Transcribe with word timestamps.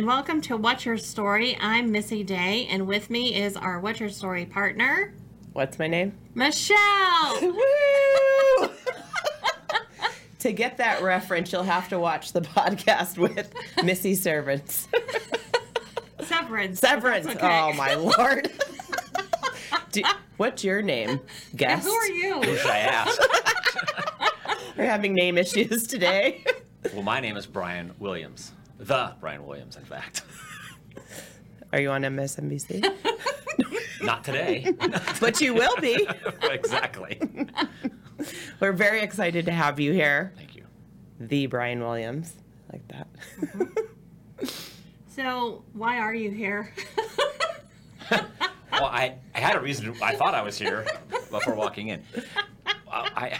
and 0.00 0.06
welcome 0.06 0.40
to 0.40 0.56
What's 0.56 0.86
Your 0.86 0.96
Story. 0.96 1.58
I'm 1.60 1.92
Missy 1.92 2.24
Day, 2.24 2.66
and 2.70 2.86
with 2.86 3.10
me 3.10 3.34
is 3.34 3.54
our 3.54 3.78
What's 3.80 4.00
Your 4.00 4.08
Story 4.08 4.46
partner, 4.46 5.12
What's 5.52 5.78
my 5.78 5.88
name? 5.88 6.16
Michelle. 6.34 7.38
Woo! 7.42 8.70
to 10.38 10.52
get 10.52 10.78
that 10.78 11.02
reference, 11.02 11.52
you'll 11.52 11.64
have 11.64 11.90
to 11.90 11.98
watch 11.98 12.32
the 12.32 12.40
podcast 12.40 13.18
with 13.18 13.52
Missy 13.84 14.14
Servants. 14.14 14.88
Severance. 16.20 16.80
Severance. 16.80 17.26
Okay. 17.26 17.38
Oh 17.46 17.74
my 17.74 17.92
lord. 17.92 18.50
Do, 19.92 20.02
what's 20.38 20.64
your 20.64 20.80
name? 20.80 21.10
And 21.10 21.20
Guest. 21.56 21.86
who 21.86 21.92
are 21.92 22.08
you? 22.08 22.40
Who 22.40 22.56
should 22.56 22.70
I 22.70 22.78
ask? 22.78 23.20
We're 24.78 24.86
having 24.86 25.12
name 25.12 25.36
issues 25.36 25.86
today. 25.86 26.42
well, 26.94 27.02
my 27.02 27.20
name 27.20 27.36
is 27.36 27.44
Brian 27.44 27.92
Williams. 27.98 28.52
The 28.80 29.12
Brian 29.20 29.46
Williams, 29.46 29.76
in 29.76 29.84
fact. 29.84 30.22
Are 31.72 31.80
you 31.80 31.90
on 31.90 32.00
MSNBC? 32.02 32.82
Not 34.02 34.24
today. 34.24 34.72
but 35.20 35.38
you 35.42 35.52
will 35.52 35.76
be. 35.76 36.08
exactly. 36.42 37.20
We're 38.58 38.72
very 38.72 39.02
excited 39.02 39.44
to 39.44 39.52
have 39.52 39.78
you 39.78 39.92
here. 39.92 40.32
Thank 40.34 40.56
you. 40.56 40.64
The 41.20 41.46
Brian 41.46 41.80
Williams. 41.80 42.32
Like 42.72 42.88
that. 42.88 43.06
So, 45.08 45.62
why 45.74 45.98
are 45.98 46.14
you 46.14 46.30
here? 46.30 46.72
Well, 48.10 48.86
I, 48.86 49.16
I 49.34 49.40
had 49.40 49.56
a 49.56 49.60
reason. 49.60 49.94
I 50.02 50.14
thought 50.14 50.34
I 50.34 50.40
was 50.40 50.56
here 50.56 50.86
before 51.30 51.54
walking 51.54 51.88
in. 51.88 52.02
I, 52.90 53.38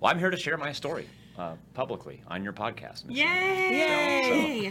well, 0.00 0.10
I'm 0.10 0.18
here 0.18 0.30
to 0.30 0.36
share 0.36 0.56
my 0.56 0.72
story 0.72 1.06
uh, 1.38 1.54
publicly 1.74 2.22
on 2.28 2.42
your 2.44 2.52
podcast. 2.52 3.04
Yay! 3.08 4.70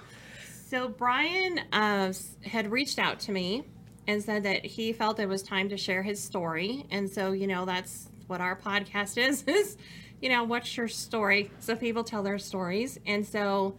so 0.68 0.88
Brian 0.88 1.60
uh, 1.72 2.12
had 2.44 2.70
reached 2.70 2.98
out 2.98 3.20
to 3.20 3.32
me 3.32 3.64
and 4.06 4.22
said 4.22 4.42
that 4.42 4.64
he 4.64 4.92
felt 4.92 5.20
it 5.20 5.28
was 5.28 5.42
time 5.42 5.68
to 5.68 5.76
share 5.76 6.02
his 6.02 6.22
story, 6.22 6.86
and 6.90 7.08
so 7.08 7.32
you 7.32 7.46
know 7.46 7.64
that's 7.64 8.08
what 8.26 8.40
our 8.40 8.56
podcast 8.56 9.16
is. 9.28 9.42
Is 9.44 9.76
you 10.20 10.28
know 10.28 10.44
what's 10.44 10.76
your 10.76 10.88
story? 10.88 11.50
So 11.60 11.76
people 11.76 12.04
tell 12.04 12.22
their 12.22 12.38
stories, 12.38 12.98
and 13.06 13.26
so 13.26 13.76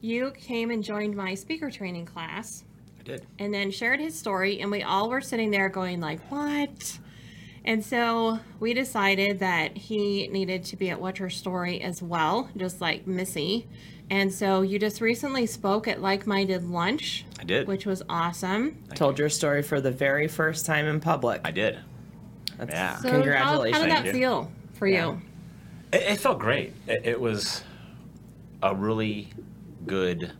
you 0.00 0.30
came 0.32 0.70
and 0.70 0.84
joined 0.84 1.16
my 1.16 1.34
speaker 1.34 1.70
training 1.70 2.04
class 2.06 2.64
I 3.00 3.02
did. 3.02 3.26
and 3.38 3.52
then 3.52 3.70
shared 3.70 3.98
his 3.98 4.16
story 4.16 4.60
and 4.60 4.70
we 4.70 4.82
all 4.82 5.08
were 5.08 5.22
sitting 5.22 5.50
there 5.50 5.70
going 5.70 6.00
like 6.00 6.20
what 6.30 6.98
and 7.66 7.84
so 7.84 8.38
we 8.60 8.72
decided 8.74 9.40
that 9.40 9.76
he 9.76 10.28
needed 10.28 10.64
to 10.66 10.76
be 10.76 10.90
at 10.90 11.00
What's 11.00 11.18
Your 11.18 11.30
Story 11.30 11.80
as 11.82 12.00
well, 12.02 12.48
just 12.56 12.80
like 12.80 13.06
Missy. 13.06 13.66
And 14.08 14.32
so 14.32 14.62
you 14.62 14.78
just 14.78 15.00
recently 15.00 15.46
spoke 15.46 15.88
at 15.88 16.00
Like 16.00 16.26
Minded 16.26 16.64
Lunch, 16.64 17.24
I 17.40 17.44
did. 17.44 17.66
which 17.66 17.86
was 17.86 18.02
awesome. 18.08 18.76
Told 18.94 19.18
your 19.18 19.28
story 19.28 19.62
for 19.62 19.80
the 19.80 19.90
very 19.90 20.28
first 20.28 20.64
time 20.64 20.86
in 20.86 21.00
public. 21.00 21.40
I 21.44 21.50
did. 21.50 21.78
That's- 22.56 22.70
Yeah. 22.72 22.96
So 22.98 23.10
Congratulations. 23.10 23.82
How, 23.82 23.88
how 23.90 24.02
did 24.02 24.06
that 24.06 24.12
feel 24.14 24.50
for 24.74 24.86
Yeah. 24.86 25.06
you? 25.12 25.22
It, 25.92 26.02
it 26.02 26.20
felt 26.20 26.38
great. 26.38 26.72
It, 26.86 27.00
it 27.04 27.20
was 27.20 27.64
a 28.62 28.74
really 28.74 29.28
good 29.86 30.32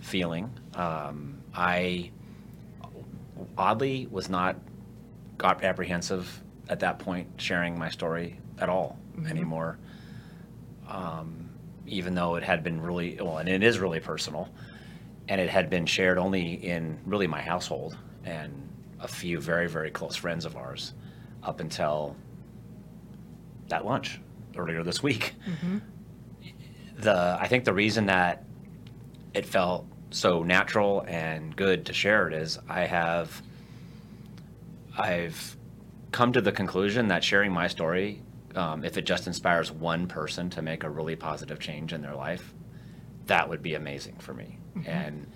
feeling. 0.00 0.50
Um, 0.74 1.38
I 1.54 2.10
oddly 3.56 4.08
was 4.10 4.28
not 4.28 4.56
got 5.38 5.62
apprehensive 5.64 6.42
at 6.68 6.80
that 6.80 6.98
point 6.98 7.28
sharing 7.38 7.78
my 7.78 7.88
story 7.88 8.38
at 8.58 8.68
all 8.68 8.98
anymore. 9.28 9.78
Um, 10.88 11.48
even 11.86 12.14
though 12.14 12.34
it 12.34 12.42
had 12.42 12.62
been 12.62 12.80
really 12.82 13.16
well, 13.20 13.38
and 13.38 13.48
it 13.48 13.62
is 13.62 13.78
really 13.78 14.00
personal, 14.00 14.48
and 15.28 15.40
it 15.40 15.48
had 15.48 15.70
been 15.70 15.86
shared 15.86 16.18
only 16.18 16.52
in 16.54 16.98
really 17.06 17.26
my 17.26 17.40
household 17.40 17.96
and 18.24 18.68
a 19.00 19.08
few 19.08 19.40
very 19.40 19.68
very 19.68 19.90
close 19.90 20.16
friends 20.16 20.44
of 20.44 20.56
ours 20.56 20.92
up 21.42 21.60
until 21.60 22.16
that 23.68 23.84
lunch 23.86 24.20
earlier 24.56 24.82
this 24.82 25.02
week. 25.02 25.34
The 26.98 27.38
I 27.40 27.46
think 27.48 27.64
the 27.64 27.72
reason 27.72 28.06
that 28.06 28.44
it 29.34 29.46
felt 29.46 29.86
so 30.10 30.42
natural 30.42 31.04
and 31.06 31.54
good 31.54 31.86
to 31.86 31.92
share 31.92 32.26
it 32.28 32.34
is 32.34 32.58
I 32.68 32.86
have 32.86 33.42
I've 34.98 35.56
come 36.10 36.32
to 36.32 36.40
the 36.40 36.52
conclusion 36.52 37.08
that 37.08 37.22
sharing 37.22 37.52
my 37.52 37.68
story, 37.68 38.22
um, 38.54 38.84
if 38.84 38.98
it 38.98 39.02
just 39.06 39.26
inspires 39.26 39.70
one 39.70 40.08
person 40.08 40.50
to 40.50 40.62
make 40.62 40.82
a 40.82 40.90
really 40.90 41.16
positive 41.16 41.60
change 41.60 41.92
in 41.92 42.02
their 42.02 42.14
life, 42.14 42.54
that 43.26 43.48
would 43.48 43.62
be 43.62 43.74
amazing 43.74 44.16
for 44.16 44.34
me. 44.34 44.58
And 44.86 45.30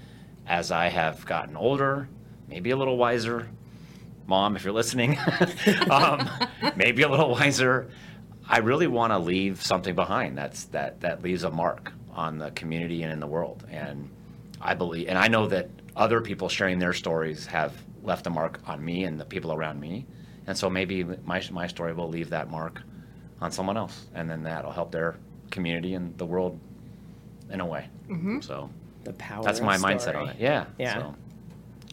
as 0.47 0.73
I 0.73 0.89
have 0.89 1.25
gotten 1.27 1.57
older, 1.57 2.09
maybe 2.49 2.71
a 2.71 2.77
little 2.77 2.97
wiser, 2.97 3.49
mom, 4.27 4.57
if 4.57 4.65
you're 4.65 4.73
listening, 4.73 5.19
um, 5.91 6.29
maybe 6.77 7.03
a 7.03 7.09
little 7.09 7.31
wiser. 7.31 7.89
I 8.49 8.59
really 8.59 8.89
want 8.89 9.13
to 9.13 9.19
leave 9.19 9.63
something 9.63 9.95
behind 9.95 10.37
that's 10.37 10.65
that 10.67 11.01
that 11.01 11.23
leaves 11.23 11.45
a 11.45 11.51
mark 11.51 11.93
on 12.11 12.39
the 12.39 12.51
community 12.51 13.03
and 13.03 13.13
in 13.13 13.21
the 13.21 13.27
world. 13.27 13.65
And 13.71 14.11
I 14.61 14.75
believe, 14.75 15.09
and 15.09 15.17
I 15.17 15.29
know 15.29 15.47
that 15.47 15.71
other 15.95 16.21
people 16.21 16.49
sharing 16.49 16.79
their 16.79 16.93
stories 16.93 17.47
have 17.47 17.73
left 18.03 18.27
a 18.27 18.31
mark 18.31 18.61
on 18.67 18.85
me 18.85 19.05
and 19.05 19.19
the 19.19 19.25
people 19.25 19.53
around 19.53 19.81
me. 19.81 20.07
And 20.47 20.57
so 20.59 20.69
maybe 20.69 21.05
my 21.05 21.43
my 21.51 21.67
story 21.67 21.93
will 21.93 22.09
leave 22.09 22.31
that 22.31 22.51
mark 22.51 22.83
on 23.41 23.51
someone 23.53 23.77
else, 23.77 24.07
and 24.15 24.29
then 24.31 24.43
that'll 24.45 24.73
help 24.73 24.91
their 24.93 25.17
community 25.51 25.95
and 25.95 26.17
the 26.19 26.27
world 26.27 26.59
in 27.51 27.61
a 27.61 27.67
way. 27.67 27.89
Mm-hmm. 28.09 28.41
So 28.41 28.71
The 29.05 29.13
power. 29.15 29.45
that's 29.45 29.61
of 29.61 29.65
my 29.67 29.77
mindset 29.77 30.17
on 30.17 30.29
it. 30.29 30.37
Yeah. 30.39 30.65
Yeah. 30.79 30.95
So, 30.95 31.15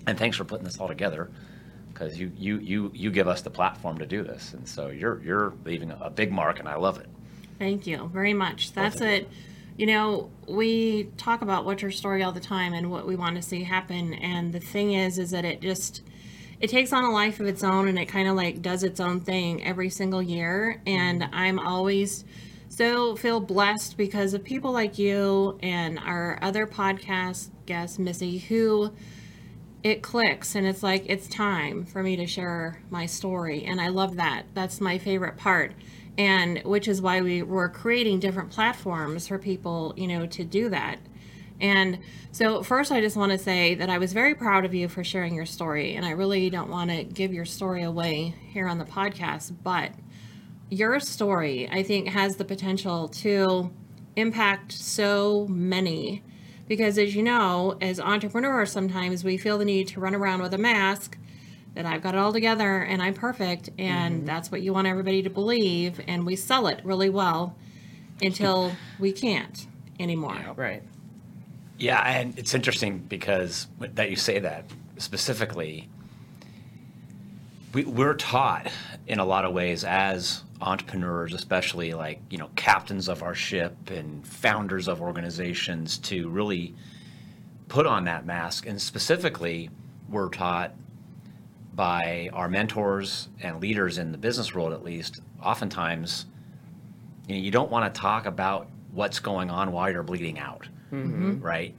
and 0.07 0.17
thanks 0.17 0.37
for 0.37 0.45
putting 0.45 0.63
this 0.63 0.79
all 0.79 0.87
together, 0.87 1.29
because 1.93 2.19
you 2.19 2.31
you 2.37 2.57
you 2.59 2.91
you 2.93 3.11
give 3.11 3.27
us 3.27 3.41
the 3.41 3.49
platform 3.51 3.97
to 3.99 4.05
do 4.05 4.23
this, 4.23 4.53
and 4.53 4.67
so 4.67 4.87
you're 4.89 5.21
you're 5.23 5.53
leaving 5.65 5.91
a 5.91 6.09
big 6.09 6.31
mark, 6.31 6.59
and 6.59 6.67
I 6.67 6.75
love 6.75 6.99
it. 6.99 7.07
Thank 7.59 7.85
you 7.85 8.09
very 8.13 8.33
much. 8.33 8.71
That's 8.73 8.95
of 9.01 9.01
you. 9.01 9.07
it. 9.13 9.29
You 9.79 9.85
know, 9.85 10.29
we 10.45 11.06
talk 11.16 11.41
about 11.41 11.63
what's 11.63 11.81
your 11.81 11.91
story 11.91 12.22
all 12.22 12.34
the 12.34 12.41
time 12.41 12.73
and 12.73 12.91
what 12.91 13.07
we 13.07 13.16
want 13.16 13.38
to 13.38 13.41
see 13.41 13.63
happen. 13.63 14.13
And 14.13 14.51
the 14.51 14.59
thing 14.59 14.91
is, 14.91 15.17
is 15.17 15.31
that 15.31 15.45
it 15.45 15.62
just 15.62 16.01
it 16.59 16.69
takes 16.69 16.91
on 16.91 17.06
a 17.06 17.12
life 17.12 17.40
of 17.40 17.47
its 17.47 17.63
own 17.63 17.88
and 17.88 17.97
it 17.97 18.07
kind 18.07 18.28
of 18.28 18.35
like 18.35 18.62
does 18.62 18.84
its 18.84 19.00
own 19.00 19.22
thing 19.22 19.63
every 19.63 19.89
single 19.89 20.22
year. 20.22 20.81
And 20.85 21.22
mm-hmm. 21.22 21.34
I'm 21.34 21.59
always 21.59 22.25
so 22.68 23.16
feel 23.16 23.39
blessed 23.39 23.95
because 23.95 24.34
of 24.34 24.44
people 24.44 24.73
like 24.73 25.00
you 25.00 25.57
and 25.63 25.97
our 25.97 26.38
other 26.41 26.68
podcast 26.68 27.47
guest, 27.66 28.00
Missy, 28.00 28.38
who 28.38 28.91
it 29.81 30.01
clicks 30.01 30.56
and 30.56 30.68
it's 30.68 30.84
like 30.84 31.06
it's 31.07 31.29
time 31.29 31.85
for 31.85 32.03
me 32.03 32.18
to 32.18 32.28
share 32.28 32.81
my 32.89 33.06
story 33.06 33.63
and 33.63 33.79
i 33.79 33.88
love 33.88 34.18
that 34.18 34.44
that's 34.53 34.81
my 34.81 34.97
favorite 34.97 35.38
part 35.38 35.72
and 36.19 36.62
which 36.66 36.90
is 36.90 37.02
why 37.02 37.22
we 37.22 37.41
were 37.41 37.69
creating 37.69 38.19
different 38.19 38.52
platforms 38.52 39.25
for 39.25 39.40
people 39.40 39.94
you 39.96 40.06
know 40.06 40.28
to 40.28 40.44
do 40.44 40.69
that. 40.69 41.00
And 41.62 42.00
so 42.31 42.62
first 42.62 42.91
i 42.91 43.02
just 43.02 43.16
want 43.16 43.31
to 43.31 43.38
say 43.38 43.74
that 43.75 43.90
i 43.90 43.97
was 43.97 44.13
very 44.13 44.35
proud 44.35 44.66
of 44.66 44.74
you 44.74 44.88
for 44.88 45.03
sharing 45.03 45.34
your 45.34 45.46
story. 45.46 45.96
And 45.96 46.06
i 46.06 46.12
really 46.12 46.50
don't 46.50 46.69
want 46.69 46.91
to 46.91 47.03
give 47.06 47.34
your 47.34 47.46
story 47.46 47.84
away 47.84 48.35
here 48.50 48.68
on 48.68 48.78
the 48.78 48.85
podcast 48.85 49.56
but 49.63 49.91
your 50.69 51.00
story 51.00 51.68
i 51.72 51.81
think 51.81 52.09
has 52.09 52.36
the 52.36 52.46
potential 52.46 53.07
to 53.07 53.72
impact 54.16 54.74
so 54.74 55.47
many. 55.47 56.22
Because 56.68 56.97
as 56.97 57.16
you 57.16 57.24
know 57.24 57.78
as 57.81 58.00
entrepreneurs 58.00 58.72
sometimes 58.72 59.24
we 59.24 59.38
feel 59.38 59.57
the 59.57 59.66
need 59.66 59.88
to 59.88 60.01
run 60.01 60.13
around 60.13 60.41
with 60.41 60.53
a 60.53 60.57
mask 60.57 61.18
that 61.75 61.85
i've 61.85 62.02
got 62.02 62.16
it 62.16 62.18
all 62.18 62.34
together 62.34 62.81
and 62.81 63.01
i'm 63.01 63.13
perfect 63.13 63.69
and 63.77 64.18
mm-hmm. 64.18 64.25
that's 64.25 64.51
what 64.51 64.62
you 64.62 64.74
want 64.74 64.88
everybody 64.88 65.21
to 65.21 65.30
believe 65.30 66.01
and 66.07 66.25
we 66.25 66.36
sell 66.36 66.68
it 66.68 66.80
really 66.83 67.10
well 67.10 67.56
until 68.21 68.71
we 69.00 69.12
can't 69.12 69.68
anymore 70.00 70.36
Right. 70.56 70.83
Yeah, 71.80 72.01
and 72.01 72.38
it's 72.38 72.54
interesting 72.54 73.00
because 73.00 73.68
that 73.80 74.10
you 74.10 74.18
say 74.18 74.39
that 74.39 74.66
specifically. 74.98 75.88
We, 77.74 77.86
we're 77.86 78.15
taught 78.15 78.69
in 79.07 79.19
a 79.19 79.25
lot 79.25 79.45
of 79.45 79.54
ways 79.54 79.86
as 79.86 80.44
entrepreneurs, 80.60 81.33
especially 81.33 81.94
like 81.94 82.19
you 82.30 82.38
know 82.38 82.50
captains 82.57 83.07
of 83.07 83.24
our 83.24 83.33
ship 83.33 83.75
and 83.89 84.27
founders 84.27 84.89
of 84.89 85.01
organizations, 85.01 86.00
to 86.00 86.27
really 86.30 86.75
put 87.69 87.88
on 87.88 88.04
that 88.06 88.25
mask. 88.25 88.65
And 88.65 88.81
specifically, 88.81 89.69
we're 90.10 90.30
taught 90.30 90.74
by 91.74 92.30
our 92.33 92.50
mentors 92.50 93.30
and 93.42 93.62
leaders 93.62 93.98
in 93.98 94.12
the 94.12 94.18
business 94.18 94.54
world, 94.54 94.74
at 94.74 94.83
least. 94.83 95.21
Oftentimes, 95.42 96.25
you 97.27 97.36
know, 97.36 97.42
you 97.42 97.51
don't 97.51 97.71
want 97.71 97.94
to 97.94 98.01
talk 98.01 98.25
about 98.25 98.69
what's 98.92 99.19
going 99.19 99.50
on 99.50 99.71
while 99.71 99.89
you're 99.89 100.04
bleeding 100.04 100.39
out 100.39 100.68
mm-hmm. 100.92 101.39
right? 101.39 101.74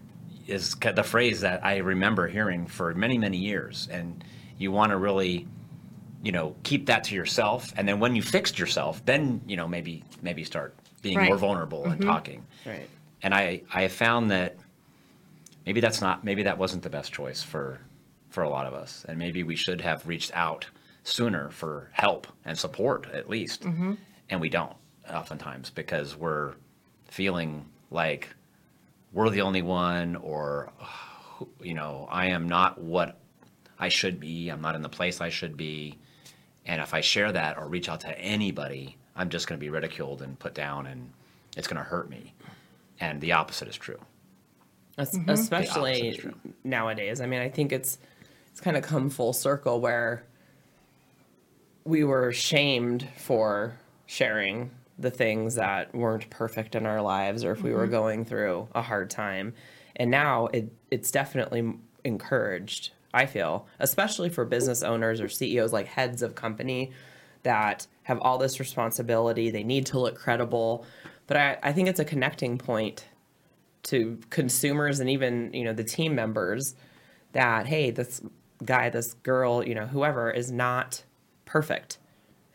Is 0.46 0.74
the 0.74 1.02
phrase 1.02 1.40
that 1.42 1.64
I 1.64 1.78
remember 1.78 2.26
hearing 2.26 2.66
for 2.66 2.94
many, 2.94 3.18
many 3.18 3.36
years. 3.36 3.88
And 3.90 4.24
you 4.58 4.72
want 4.72 4.90
to 4.90 4.96
really, 4.96 5.46
you 6.22 6.32
know, 6.32 6.56
keep 6.62 6.86
that 6.86 7.04
to 7.04 7.14
yourself. 7.14 7.72
And 7.76 7.86
then 7.86 8.00
when 8.00 8.16
you 8.16 8.22
fixed 8.22 8.58
yourself, 8.58 9.04
then, 9.04 9.40
you 9.46 9.56
know, 9.56 9.68
maybe, 9.68 10.04
maybe 10.22 10.44
start 10.44 10.74
being 11.02 11.18
more 11.18 11.32
Right. 11.32 11.40
vulnerable 11.40 11.84
and 11.84 12.00
mm-hmm. 12.00 12.08
talking. 12.08 12.46
Right. 12.66 12.88
And 13.22 13.34
I, 13.34 13.62
I 13.72 13.82
have 13.82 13.92
found 13.92 14.30
that 14.30 14.56
maybe 15.66 15.80
that's 15.80 16.00
not 16.00 16.24
maybe 16.24 16.42
that 16.44 16.58
wasn't 16.58 16.82
the 16.82 16.90
best 16.90 17.12
choice 17.12 17.42
for 17.42 17.80
for 18.30 18.42
a 18.42 18.48
lot 18.48 18.66
of 18.66 18.74
us. 18.74 19.04
And 19.08 19.18
maybe 19.18 19.42
we 19.42 19.56
should 19.56 19.80
have 19.80 20.06
reached 20.06 20.30
out 20.34 20.66
sooner 21.04 21.50
for 21.50 21.90
help 21.92 22.26
and 22.44 22.58
support 22.58 23.08
at 23.12 23.28
least. 23.28 23.62
Mm-hmm. 23.62 23.94
And 24.28 24.40
we 24.40 24.48
don't 24.48 24.74
oftentimes 25.12 25.70
because 25.70 26.16
we're 26.16 26.54
feeling 27.06 27.66
like 27.90 28.28
we're 29.12 29.30
the 29.30 29.40
only 29.40 29.62
one 29.62 30.14
or 30.16 30.72
you 31.60 31.74
know 31.74 32.06
i 32.10 32.28
am 32.28 32.48
not 32.48 32.80
what 32.80 33.18
i 33.78 33.88
should 33.88 34.20
be. 34.20 34.48
I'm 34.48 34.60
not 34.60 34.76
in 34.76 34.82
the 34.82 34.88
place 34.88 35.20
i 35.20 35.28
should 35.28 35.56
be. 35.56 35.98
And 36.66 36.80
if 36.80 36.94
i 36.94 37.00
share 37.00 37.32
that 37.32 37.58
or 37.58 37.66
reach 37.66 37.88
out 37.88 38.00
to 38.02 38.18
anybody 38.18 38.96
i'm 39.16 39.30
just 39.30 39.48
going 39.48 39.58
to 39.58 39.60
be 39.60 39.70
ridiculed 39.70 40.22
and 40.22 40.38
put 40.38 40.54
down 40.54 40.86
and 40.86 41.10
it's 41.56 41.66
going 41.66 41.78
to 41.78 41.88
hurt 41.88 42.08
me. 42.08 42.34
And 43.00 43.20
the 43.20 43.32
opposite 43.32 43.68
is 43.68 43.76
true. 43.76 43.98
Es- 44.98 45.10
mm-hmm. 45.10 45.26
The 45.26 45.32
opposite 45.32 45.42
especially 45.42 46.08
is 46.08 46.16
true. 46.18 46.34
nowadays. 46.64 47.20
I 47.20 47.26
mean, 47.26 47.40
I 47.40 47.48
think 47.48 47.72
it's 47.72 47.98
it's 48.50 48.60
kind 48.60 48.76
of 48.76 48.82
come 48.82 49.10
full 49.10 49.32
circle 49.32 49.80
where 49.80 50.24
we 51.84 52.04
were 52.04 52.32
shamed 52.32 53.08
for 53.16 53.78
sharing 54.06 54.70
the 54.98 55.10
things 55.10 55.54
that 55.54 55.94
weren't 55.94 56.28
perfect 56.30 56.74
in 56.74 56.84
our 56.84 57.00
lives 57.00 57.44
or 57.44 57.52
if 57.52 57.62
we 57.62 57.72
were 57.72 57.84
mm-hmm. 57.84 57.92
going 57.92 58.24
through 58.24 58.68
a 58.74 58.82
hard 58.82 59.08
time. 59.08 59.54
And 59.96 60.10
now 60.10 60.46
it 60.48 60.72
it's 60.90 61.10
definitely 61.10 61.74
encouraged, 62.04 62.90
I 63.14 63.26
feel, 63.26 63.66
especially 63.78 64.28
for 64.28 64.44
business 64.44 64.82
owners 64.82 65.20
or 65.20 65.28
CEOs 65.28 65.72
like 65.72 65.86
heads 65.86 66.22
of 66.22 66.34
company 66.34 66.92
that 67.42 67.86
have 68.02 68.18
all 68.20 68.38
this 68.38 68.60
responsibility. 68.60 69.50
They 69.50 69.64
need 69.64 69.86
to 69.86 69.98
look 69.98 70.16
credible. 70.16 70.84
But 71.26 71.36
I, 71.36 71.58
I 71.62 71.72
think 71.72 71.88
it's 71.88 72.00
a 72.00 72.04
connecting 72.04 72.58
point 72.58 73.06
to 73.84 74.18
consumers 74.28 75.00
and 75.00 75.08
even 75.08 75.52
you 75.54 75.64
know 75.64 75.72
the 75.72 75.84
team 75.84 76.14
members 76.14 76.74
that 77.32 77.66
hey 77.66 77.90
this 77.90 78.20
guy 78.64 78.90
this 78.90 79.14
girl 79.14 79.66
you 79.66 79.74
know 79.74 79.86
whoever 79.86 80.30
is 80.30 80.50
not 80.50 81.04
perfect. 81.44 81.98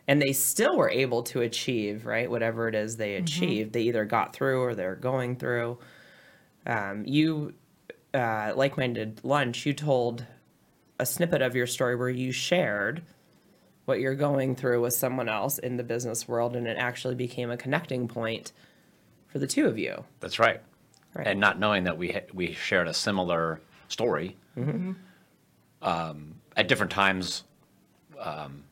And 0.08 0.22
they 0.22 0.32
still 0.32 0.76
were 0.76 0.88
able 0.88 1.24
to 1.24 1.42
achieve 1.42 2.06
right 2.06 2.30
whatever 2.30 2.68
it 2.68 2.74
is 2.74 2.96
they 2.96 3.16
achieved. 3.16 3.72
They 3.72 3.82
either 3.82 4.04
got 4.04 4.32
through 4.32 4.62
or 4.62 4.74
they're 4.74 4.94
going 4.94 5.36
through. 5.36 5.78
Um, 6.64 7.04
you 7.06 7.54
uh, 8.14 8.52
like-minded 8.56 9.20
lunch 9.24 9.66
you 9.66 9.72
told 9.72 10.24
a 10.98 11.04
snippet 11.04 11.42
of 11.42 11.54
your 11.54 11.66
story 11.66 11.96
where 11.96 12.08
you 12.08 12.32
shared 12.32 13.02
what 13.84 14.00
you're 14.00 14.14
going 14.14 14.56
through 14.56 14.80
with 14.80 14.94
someone 14.94 15.28
else 15.28 15.58
in 15.58 15.76
the 15.76 15.84
business 15.84 16.26
world 16.26 16.56
and 16.56 16.66
it 16.66 16.76
actually 16.78 17.14
became 17.14 17.50
a 17.50 17.56
connecting 17.56 18.08
point 18.08 18.52
for 19.26 19.38
the 19.38 19.46
two 19.46 19.66
of 19.66 19.78
you. 19.78 20.04
That's 20.20 20.38
right. 20.38 20.62
Right. 21.14 21.26
And 21.26 21.40
not 21.40 21.58
knowing 21.58 21.84
that 21.84 21.98
we 21.98 22.12
ha- 22.12 22.26
we 22.32 22.52
shared 22.52 22.88
a 22.88 22.94
similar 22.94 23.60
story 23.88 24.36
um, 25.82 26.36
at 26.56 26.68
different 26.68 26.92
times, 26.92 27.44
um, 28.20 28.64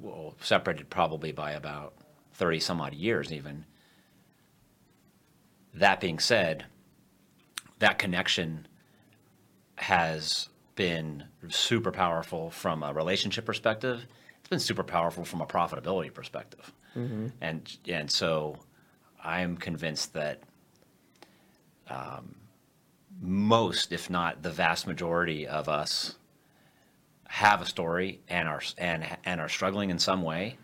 well, 0.00 0.34
separated 0.40 0.90
probably 0.90 1.32
by 1.32 1.52
about 1.52 1.94
thirty 2.34 2.60
some 2.60 2.80
odd 2.80 2.94
years, 2.94 3.32
even. 3.32 3.64
That 5.74 6.00
being 6.00 6.18
said, 6.18 6.66
that 7.78 7.98
connection 7.98 8.66
has 9.76 10.48
been 10.74 11.24
super 11.48 11.92
powerful 11.92 12.50
from 12.50 12.82
a 12.82 12.92
relationship 12.92 13.44
perspective. 13.46 14.06
It's 14.40 14.48
been 14.48 14.58
super 14.60 14.82
powerful 14.84 15.24
from 15.24 15.40
a 15.40 15.46
profitability 15.46 16.12
perspective, 16.12 16.72
and 17.40 17.78
and 17.88 18.10
so 18.10 18.58
I'm 19.22 19.56
convinced 19.56 20.12
that 20.14 20.42
most, 23.20 23.92
if 23.92 24.10
not 24.10 24.42
the 24.42 24.50
vast 24.50 24.86
majority 24.86 25.46
of 25.46 25.68
us, 25.68 26.16
have 27.30 27.62
a 27.62 27.66
story 27.66 28.18
and 28.28 28.48
are 28.48 28.60
and 28.76 29.06
and 29.24 29.40
are 29.40 29.48
struggling 29.48 29.90
in 29.90 30.00
some 30.00 30.20
way. 30.20 30.58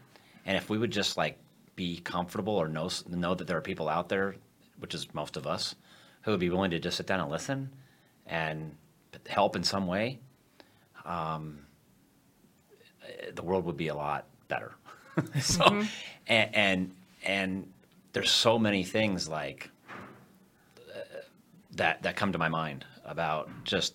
And 0.45 0.57
if 0.57 0.69
we 0.69 0.79
would 0.79 0.91
just 0.91 1.17
like 1.17 1.39
be 1.77 1.99
comfortable 1.99 2.55
or 2.57 2.67
know 2.67 2.91
know 3.09 3.37
that 3.37 3.47
there 3.47 3.57
are 3.57 3.63
people 3.63 3.89
out 3.89 4.09
there, 4.09 4.35
which 4.81 4.93
is 4.93 5.07
most 5.15 5.37
of 5.37 5.47
us, 5.47 5.77
who 6.23 6.33
would 6.33 6.41
be 6.41 6.51
willing 6.51 6.73
to 6.73 6.81
just 6.81 6.97
sit 6.97 7.07
down 7.07 7.21
and 7.21 7.31
listen 7.31 7.71
and 8.27 8.75
help 9.29 9.55
in 9.55 9.63
some 9.63 9.87
way, 9.87 10.19
um, 11.05 11.61
the 13.33 13.43
world 13.45 13.65
would 13.65 13.77
be 13.77 13.89
a 13.89 13.95
lot 13.95 14.27
better. 14.49 14.73
so, 15.41 15.65
and, 16.27 16.55
and 16.55 16.95
and 17.25 17.73
there's 18.13 18.31
so 18.31 18.59
many 18.59 18.83
things 18.83 19.29
like 19.29 19.71
that 21.77 22.03
that 22.03 22.17
come 22.17 22.33
to 22.33 22.39
my 22.39 22.49
mind 22.49 22.85
about 23.05 23.49
just 23.63 23.95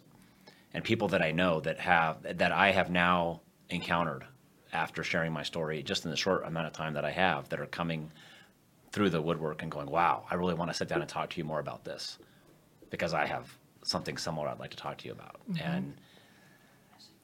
and 0.74 0.84
people 0.84 1.08
that 1.10 1.22
I 1.22 1.32
know 1.32 1.60
that 1.62 1.80
have 1.80 2.38
that 2.38 2.52
I 2.52 2.72
have 2.72 2.90
now 2.90 3.42
encountered 3.70 4.26
after 4.74 5.04
sharing 5.04 5.34
my 5.34 5.44
story 5.44 5.84
just 5.84 6.06
in 6.06 6.12
the 6.12 6.18
short 6.18 6.46
amount 6.46 6.68
of 6.68 6.74
time 6.74 6.94
that 6.94 7.06
I 7.06 7.12
have 7.12 7.50
that 7.50 7.60
are 7.60 7.66
coming 7.66 8.12
through 8.92 9.10
the 9.10 9.22
woodwork 9.22 9.62
and 9.62 9.72
going, 9.72 9.90
"Wow, 9.90 10.26
I 10.30 10.36
really 10.36 10.54
want 10.54 10.70
to 10.72 10.74
sit 10.74 10.88
down 10.88 11.02
and 11.02 11.10
talk 11.10 11.30
to 11.32 11.38
you 11.38 11.44
more 11.44 11.60
about 11.60 11.84
this 11.84 12.18
because 12.90 13.14
I 13.14 13.26
have 13.26 13.58
something 13.84 14.18
similar 14.18 14.48
I'd 14.48 14.60
like 14.60 14.72
to 14.72 14.78
talk 14.78 14.98
to 15.00 15.06
you 15.06 15.14
about." 15.14 15.40
And 15.62 15.94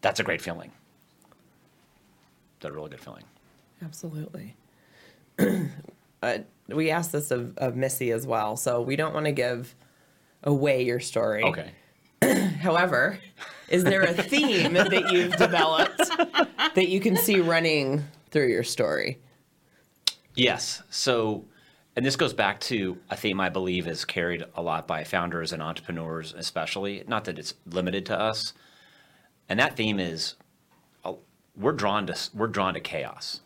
that's 0.02 0.20
a 0.20 0.24
great 0.24 0.42
feeling. 0.42 0.72
That's 2.60 2.72
a 2.72 2.76
really 2.76 2.90
good 2.90 3.02
feeling. 3.02 3.24
Absolutely. 3.84 4.56
uh, 6.24 6.40
we 6.68 6.90
asked 6.90 7.12
this 7.12 7.32
of, 7.32 7.58
of 7.58 7.76
Missy 7.76 8.12
as 8.12 8.26
well, 8.26 8.58
so 8.58 8.82
we 8.82 8.96
don't 8.96 9.14
want 9.14 9.26
to 9.26 9.32
give 9.32 9.76
away 10.44 10.84
your 10.84 11.00
story. 11.00 11.44
Okay. 11.44 11.72
However, 12.62 13.20
is 13.70 13.84
there 13.84 14.02
a 14.02 14.14
theme 14.14 14.74
that 14.74 15.12
you've 15.12 15.36
developed 15.36 16.02
that 16.76 16.88
you 16.88 17.00
can 17.00 17.16
see 17.16 17.40
running 17.40 18.04
through 18.32 18.48
your 18.48 18.64
story? 18.64 19.20
Yes. 20.36 20.84
So, 20.90 21.46
and 21.96 22.06
this 22.06 22.16
goes 22.16 22.34
back 22.34 22.60
to 22.62 22.98
a 23.10 23.16
theme 23.16 23.40
I 23.40 23.50
believe 23.50 23.88
is 23.88 24.06
carried 24.06 24.44
a 24.56 24.62
lot 24.62 24.88
by 24.88 25.04
founders 25.04 25.52
and 25.52 25.62
entrepreneurs, 25.62 26.34
especially. 26.38 27.04
Not 27.08 27.26
that 27.26 27.40
it's 27.40 27.56
limited 27.66 28.06
to 28.08 28.20
us. 28.20 28.54
And 29.50 29.60
that 29.60 29.76
theme 29.76 30.00
is 30.00 30.36
uh, 31.04 31.14
we're 31.56 31.72
drawn 31.72 32.08
to 32.08 32.18
we're 32.34 32.48
drawn 32.48 32.74
to 32.76 32.80
chaos. 32.80 33.42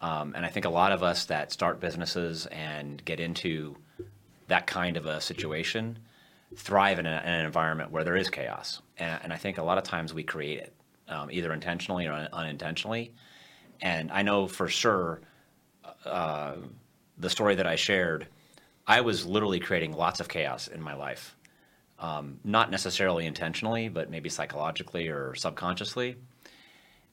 Um, 0.00 0.34
and 0.36 0.46
I 0.46 0.48
think 0.48 0.64
a 0.64 0.70
lot 0.70 0.92
of 0.92 1.02
us 1.02 1.24
that 1.26 1.50
start 1.50 1.80
businesses 1.80 2.46
and 2.46 3.04
get 3.04 3.18
into 3.18 3.76
that 4.46 4.66
kind 4.66 4.96
of 4.96 5.06
a 5.06 5.20
situation 5.20 5.98
thrive 6.56 6.98
in, 6.98 7.06
a, 7.06 7.22
in 7.24 7.32
an 7.32 7.44
environment 7.44 7.90
where 7.90 8.04
there 8.04 8.16
is 8.16 8.30
chaos. 8.30 8.80
And, 8.96 9.20
and 9.24 9.32
I 9.32 9.36
think 9.36 9.58
a 9.58 9.62
lot 9.62 9.78
of 9.78 9.84
times 9.84 10.14
we 10.14 10.22
create 10.22 10.58
it, 10.58 10.74
um, 11.08 11.30
either 11.30 11.52
intentionally 11.52 12.06
or 12.06 12.12
un- 12.12 12.28
unintentionally. 12.32 13.12
And 13.80 14.10
I 14.10 14.22
know 14.22 14.46
for 14.46 14.68
sure 14.68 15.20
uh, 16.04 16.54
the 17.18 17.30
story 17.30 17.56
that 17.56 17.66
I 17.66 17.76
shared, 17.76 18.28
I 18.86 19.02
was 19.02 19.26
literally 19.26 19.60
creating 19.60 19.92
lots 19.92 20.20
of 20.20 20.28
chaos 20.28 20.68
in 20.68 20.80
my 20.80 20.94
life. 20.94 21.36
Um, 22.00 22.38
not 22.44 22.70
necessarily 22.70 23.26
intentionally, 23.26 23.88
but 23.88 24.08
maybe 24.08 24.28
psychologically 24.28 25.08
or 25.08 25.34
subconsciously. 25.34 26.16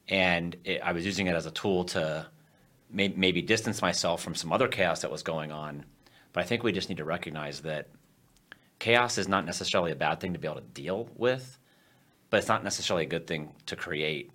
And 0.08 0.56
it, 0.64 0.80
I 0.80 0.92
was 0.92 1.04
using 1.04 1.26
it 1.26 1.34
as 1.34 1.46
a 1.46 1.50
tool 1.50 1.84
to 1.86 2.26
may, 2.90 3.08
maybe 3.08 3.42
distance 3.42 3.82
myself 3.82 4.22
from 4.22 4.34
some 4.34 4.52
other 4.52 4.68
chaos 4.68 5.02
that 5.02 5.10
was 5.10 5.22
going 5.22 5.50
on. 5.50 5.84
But 6.32 6.44
I 6.44 6.46
think 6.46 6.62
we 6.62 6.72
just 6.72 6.88
need 6.88 6.98
to 6.98 7.04
recognize 7.04 7.60
that 7.62 7.88
chaos 8.78 9.18
is 9.18 9.28
not 9.28 9.44
necessarily 9.44 9.92
a 9.92 9.96
bad 9.96 10.20
thing 10.20 10.32
to 10.34 10.38
be 10.38 10.46
able 10.46 10.60
to 10.60 10.66
deal 10.66 11.08
with, 11.16 11.58
but 12.30 12.38
it's 12.38 12.48
not 12.48 12.62
necessarily 12.64 13.04
a 13.04 13.08
good 13.08 13.26
thing 13.26 13.52
to 13.66 13.76
create 13.76 14.30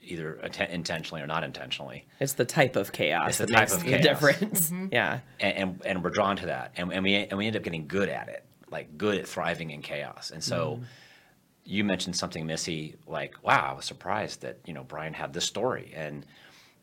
either 0.00 0.38
atten- 0.42 0.70
intentionally 0.70 1.20
or 1.22 1.26
not 1.26 1.44
intentionally. 1.44 2.06
It's 2.20 2.32
the 2.34 2.44
type 2.44 2.76
of 2.76 2.92
chaos 2.92 3.28
It's 3.30 3.38
the 3.38 3.46
that 3.46 3.52
type 3.52 3.60
makes 3.62 3.74
of 3.74 3.82
the 3.82 3.90
chaos. 3.90 4.02
difference. 4.02 4.72
Yeah. 4.92 5.20
and, 5.40 5.56
and 5.56 5.82
and 5.84 6.04
we're 6.04 6.10
drawn 6.10 6.36
to 6.36 6.46
that, 6.46 6.72
and 6.76 6.92
and 6.92 7.02
we 7.04 7.14
and 7.14 7.36
we 7.36 7.46
end 7.46 7.56
up 7.56 7.62
getting 7.62 7.86
good 7.86 8.08
at 8.08 8.28
it, 8.28 8.44
like 8.70 8.96
good 8.96 9.18
at 9.18 9.26
thriving 9.28 9.70
in 9.70 9.82
chaos. 9.82 10.30
And 10.30 10.42
so, 10.42 10.80
you 11.64 11.84
mentioned 11.84 12.16
something, 12.16 12.46
Missy, 12.46 12.94
like 13.06 13.34
wow, 13.42 13.70
I 13.72 13.74
was 13.74 13.84
surprised 13.84 14.40
that 14.42 14.58
you 14.64 14.72
know 14.72 14.84
Brian 14.84 15.12
had 15.12 15.32
this 15.34 15.44
story, 15.44 15.92
and 15.94 16.24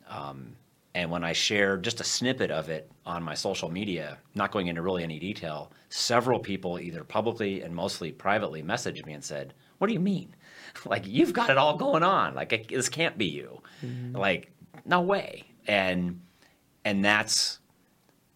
um, 0.08 0.54
and 0.96 1.10
when 1.10 1.22
I 1.22 1.34
shared 1.34 1.84
just 1.84 2.00
a 2.00 2.04
snippet 2.04 2.50
of 2.50 2.70
it 2.70 2.90
on 3.04 3.22
my 3.22 3.34
social 3.34 3.70
media, 3.70 4.16
not 4.34 4.50
going 4.50 4.68
into 4.68 4.80
really 4.80 5.02
any 5.02 5.18
detail, 5.18 5.70
several 5.90 6.38
people 6.38 6.80
either 6.80 7.04
publicly 7.04 7.60
and 7.60 7.74
mostly 7.74 8.10
privately 8.10 8.62
messaged 8.62 9.04
me 9.04 9.12
and 9.12 9.22
said, 9.22 9.52
"What 9.76 9.88
do 9.88 9.92
you 9.92 10.00
mean? 10.00 10.34
Like 10.84 11.06
you've 11.06 11.32
got 11.32 11.48
it 11.48 11.56
all 11.58 11.76
going 11.76 12.02
on? 12.02 12.34
Like 12.34 12.68
this 12.68 12.88
can't 12.88 13.16
be 13.16 13.26
you? 13.26 13.62
Mm-hmm. 13.84 14.16
Like 14.16 14.50
no 14.86 15.02
way!" 15.02 15.44
And 15.66 16.20
and 16.84 17.04
that's 17.04 17.58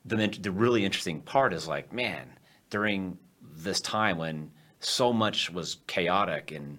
the 0.05 0.17
the 0.27 0.51
really 0.51 0.85
interesting 0.85 1.23
part 1.23 1.55
is 1.55 1.67
like, 1.67 1.95
man, 1.95 2.29
during 2.69 3.17
this 3.43 3.81
time 3.81 4.19
when 4.19 4.51
so 4.81 5.15
much 5.15 5.51
was 5.51 5.79
chaotic 5.87 6.53
and 6.53 6.79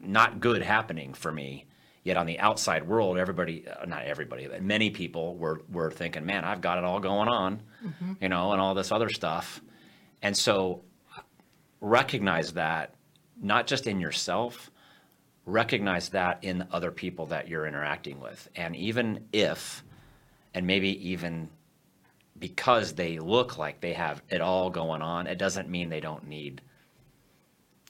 not 0.00 0.40
good 0.40 0.62
happening 0.62 1.14
for 1.14 1.30
me, 1.30 1.66
yet 2.04 2.16
on 2.16 2.26
the 2.26 2.38
outside 2.38 2.86
world, 2.86 3.18
everybody, 3.18 3.66
uh, 3.68 3.84
not 3.84 4.04
everybody, 4.04 4.46
but 4.46 4.62
many 4.62 4.90
people 4.90 5.36
were 5.36 5.62
were 5.70 5.90
thinking, 5.90 6.24
man, 6.24 6.44
I've 6.44 6.60
got 6.60 6.78
it 6.78 6.84
all 6.84 7.00
going 7.00 7.28
on, 7.28 7.62
you 8.20 8.28
know, 8.28 8.52
and 8.52 8.60
all 8.60 8.74
this 8.74 8.92
other 8.92 9.08
stuff. 9.08 9.60
And 10.22 10.36
so 10.36 10.82
recognize 11.80 12.52
that 12.54 12.94
not 13.40 13.66
just 13.66 13.86
in 13.86 14.00
yourself, 14.00 14.70
recognize 15.46 16.10
that 16.10 16.42
in 16.42 16.66
other 16.72 16.90
people 16.90 17.26
that 17.26 17.48
you're 17.48 17.66
interacting 17.66 18.20
with. 18.20 18.48
And 18.56 18.76
even 18.76 19.28
if, 19.32 19.82
and 20.54 20.66
maybe 20.66 21.10
even 21.10 21.48
because 22.38 22.92
they 22.94 23.18
look 23.18 23.58
like 23.58 23.80
they 23.80 23.92
have 23.92 24.22
it 24.28 24.40
all 24.40 24.70
going 24.70 25.02
on, 25.02 25.26
it 25.26 25.38
doesn't 25.38 25.68
mean 25.68 25.88
they 25.88 26.00
don't 26.00 26.26
need 26.26 26.60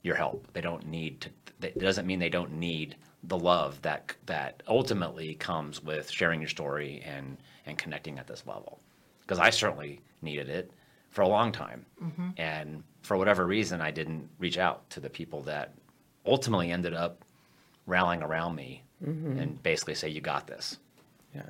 your 0.02 0.14
help. 0.14 0.46
They 0.52 0.60
don't 0.60 0.86
need 0.86 1.20
to, 1.22 1.30
it 1.66 1.78
doesn't 1.78 2.06
mean 2.06 2.18
they 2.18 2.28
don't 2.28 2.52
need 2.52 2.96
the 3.24 3.38
love 3.38 3.80
that, 3.82 4.14
that 4.26 4.62
ultimately 4.68 5.34
comes 5.34 5.82
with 5.82 6.10
sharing 6.10 6.40
your 6.40 6.48
story 6.48 7.02
and, 7.04 7.36
and 7.66 7.76
connecting 7.76 8.18
at 8.18 8.26
this 8.26 8.46
level. 8.46 8.80
Because 9.22 9.38
I 9.38 9.50
certainly 9.50 10.00
needed 10.22 10.48
it 10.48 10.70
for 11.10 11.22
a 11.22 11.28
long 11.28 11.52
time. 11.52 11.84
Mm-hmm. 12.02 12.28
And 12.36 12.82
for 13.02 13.16
whatever 13.16 13.46
reason, 13.46 13.80
I 13.80 13.90
didn't 13.90 14.28
reach 14.38 14.58
out 14.58 14.88
to 14.90 15.00
the 15.00 15.10
people 15.10 15.42
that 15.42 15.74
ultimately 16.24 16.70
ended 16.70 16.94
up 16.94 17.24
rallying 17.86 18.22
around 18.22 18.54
me 18.54 18.82
mm-hmm. 19.04 19.38
and 19.38 19.62
basically 19.62 19.94
say, 19.94 20.08
you 20.08 20.20
got 20.20 20.46
this. 20.46 20.78
Yeah. 21.34 21.42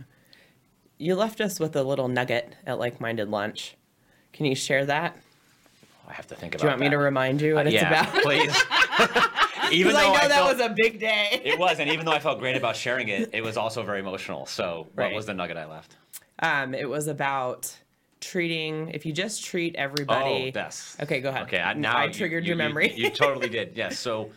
You 0.96 1.14
left 1.14 1.40
us 1.40 1.60
with 1.60 1.76
a 1.76 1.82
little 1.82 2.08
nugget 2.08 2.54
at 2.66 2.78
like 2.78 3.00
minded 3.00 3.28
lunch. 3.28 3.76
Can 4.32 4.46
you 4.46 4.54
share 4.54 4.84
that? 4.86 5.16
I 6.08 6.12
have 6.14 6.26
to 6.28 6.34
think 6.34 6.54
about 6.54 6.62
Do 6.62 6.66
you 6.66 6.70
want 6.70 6.80
me 6.80 6.90
to 6.90 6.98
remind 6.98 7.40
you 7.40 7.54
what 7.54 7.66
uh, 7.66 7.70
it's 7.70 7.74
yeah, 7.74 8.08
about? 8.08 8.22
please. 8.22 8.64
even 9.72 9.92
Because 9.92 10.04
I 10.04 10.08
know 10.08 10.14
I 10.14 10.28
that 10.28 10.34
felt- 10.36 10.56
was 10.58 10.66
a 10.66 10.68
big 10.70 10.98
day. 10.98 11.40
it 11.44 11.58
was, 11.58 11.78
and 11.80 11.90
even 11.90 12.04
though 12.06 12.12
I 12.12 12.18
felt 12.18 12.38
great 12.38 12.56
about 12.56 12.76
sharing 12.76 13.08
it, 13.08 13.30
it 13.32 13.42
was 13.42 13.56
also 13.62 13.82
very 13.82 14.00
emotional. 14.00 14.46
So, 14.46 14.86
what 14.94 15.04
Right. 15.04 15.14
was 15.14 15.26
the 15.26 15.34
nugget 15.34 15.56
I 15.56 15.66
left? 15.66 15.96
Um, 16.40 16.74
it 16.74 16.88
was 16.88 17.06
about 17.08 17.74
treating. 18.20 18.88
If 18.90 19.06
you 19.06 19.12
just 19.12 19.44
treat 19.44 19.74
everybody. 19.76 20.48
Oh, 20.48 20.52
Bess. 20.52 20.96
Okay, 21.00 21.20
go 21.20 21.28
ahead. 21.30 21.42
Okay, 21.44 21.60
I, 21.60 21.74
now 21.74 21.96
I 21.98 22.08
triggered 22.08 22.44
you- 22.44 22.48
your 22.48 22.56
you- 22.56 22.68
memory. 22.68 22.92
You, 22.94 23.10
totally 23.10 23.48
did. 23.48 23.72
Yes. 23.76 23.98
So, 23.98 24.30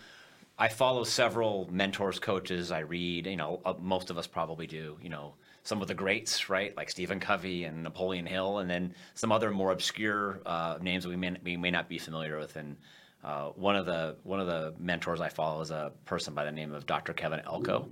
I 0.59 0.67
follow 0.67 1.03
several 1.03 1.67
mentors, 1.71 2.19
coaches. 2.19 2.71
I 2.71 2.79
read. 2.79 3.25
You 3.27 3.37
know, 3.37 3.61
uh, 3.65 3.73
most 3.79 4.09
of 4.09 4.17
us 4.17 4.27
probably 4.27 4.67
do. 4.67 4.97
You 5.01 5.09
know, 5.09 5.33
some 5.63 5.81
of 5.81 5.87
the 5.87 5.93
greats, 5.93 6.49
right, 6.49 6.75
like 6.77 6.89
Stephen 6.89 7.19
Covey 7.19 7.63
and 7.65 7.81
Napoleon 7.83 8.25
Hill, 8.25 8.59
and 8.59 8.69
then 8.69 8.93
some 9.15 9.31
other 9.31 9.51
more 9.51 9.71
obscure 9.71 10.39
uh, 10.45 10.77
names 10.81 11.03
that 11.03 11.09
we 11.09 11.15
may 11.15 11.35
we 11.43 11.57
may 11.57 11.71
not 11.71 11.89
be 11.89 11.97
familiar 11.97 12.37
with. 12.37 12.55
And 12.57 12.75
uh, 13.23 13.49
one 13.49 13.75
of 13.75 13.85
the 13.85 14.15
one 14.23 14.39
of 14.39 14.47
the 14.47 14.73
mentors 14.79 15.21
I 15.21 15.29
follow 15.29 15.61
is 15.61 15.71
a 15.71 15.91
person 16.05 16.33
by 16.33 16.43
the 16.43 16.51
name 16.51 16.73
of 16.73 16.85
Dr. 16.85 17.13
Kevin 17.13 17.39
Elko, 17.41 17.87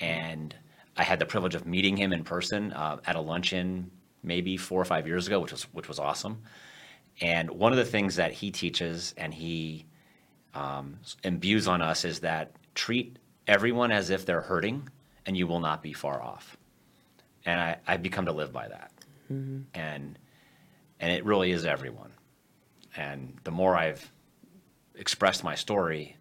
and 0.00 0.54
I 0.96 1.02
had 1.02 1.18
the 1.18 1.26
privilege 1.26 1.54
of 1.54 1.66
meeting 1.66 1.96
him 1.96 2.12
in 2.12 2.24
person 2.24 2.72
uh, 2.72 2.98
at 3.06 3.16
a 3.16 3.20
luncheon 3.20 3.90
maybe 4.22 4.56
four 4.56 4.80
or 4.80 4.84
five 4.84 5.06
years 5.06 5.26
ago, 5.26 5.40
which 5.40 5.52
was 5.52 5.64
which 5.74 5.88
was 5.88 5.98
awesome. 5.98 6.42
And 7.20 7.50
one 7.50 7.72
of 7.72 7.78
the 7.78 7.84
things 7.84 8.16
that 8.16 8.32
he 8.32 8.50
teaches 8.50 9.14
and 9.16 9.32
he 9.32 9.86
um, 10.54 10.98
imbues 11.22 11.68
on 11.68 11.80
us 11.80 12.04
is 12.04 12.20
that 12.20 12.52
treat 12.74 13.18
everyone 13.46 13.90
as 13.90 14.10
if 14.10 14.26
they're 14.26 14.42
hurting, 14.42 14.88
and 15.24 15.36
you 15.36 15.46
will 15.46 15.60
not 15.60 15.82
be 15.82 15.92
far 15.92 16.22
off. 16.22 16.56
And 17.44 17.60
I, 17.60 17.76
I've 17.86 18.02
become 18.02 18.26
to 18.26 18.32
live 18.32 18.52
by 18.52 18.68
that, 18.68 18.90
and 19.74 20.18
and 20.98 21.12
it 21.12 21.24
really 21.26 21.52
is 21.52 21.64
everyone. 21.66 22.12
And 22.96 23.36
the 23.44 23.50
more 23.50 23.76
I've 23.76 24.10
expressed 24.96 25.44
my 25.44 25.54
story, 25.54 26.16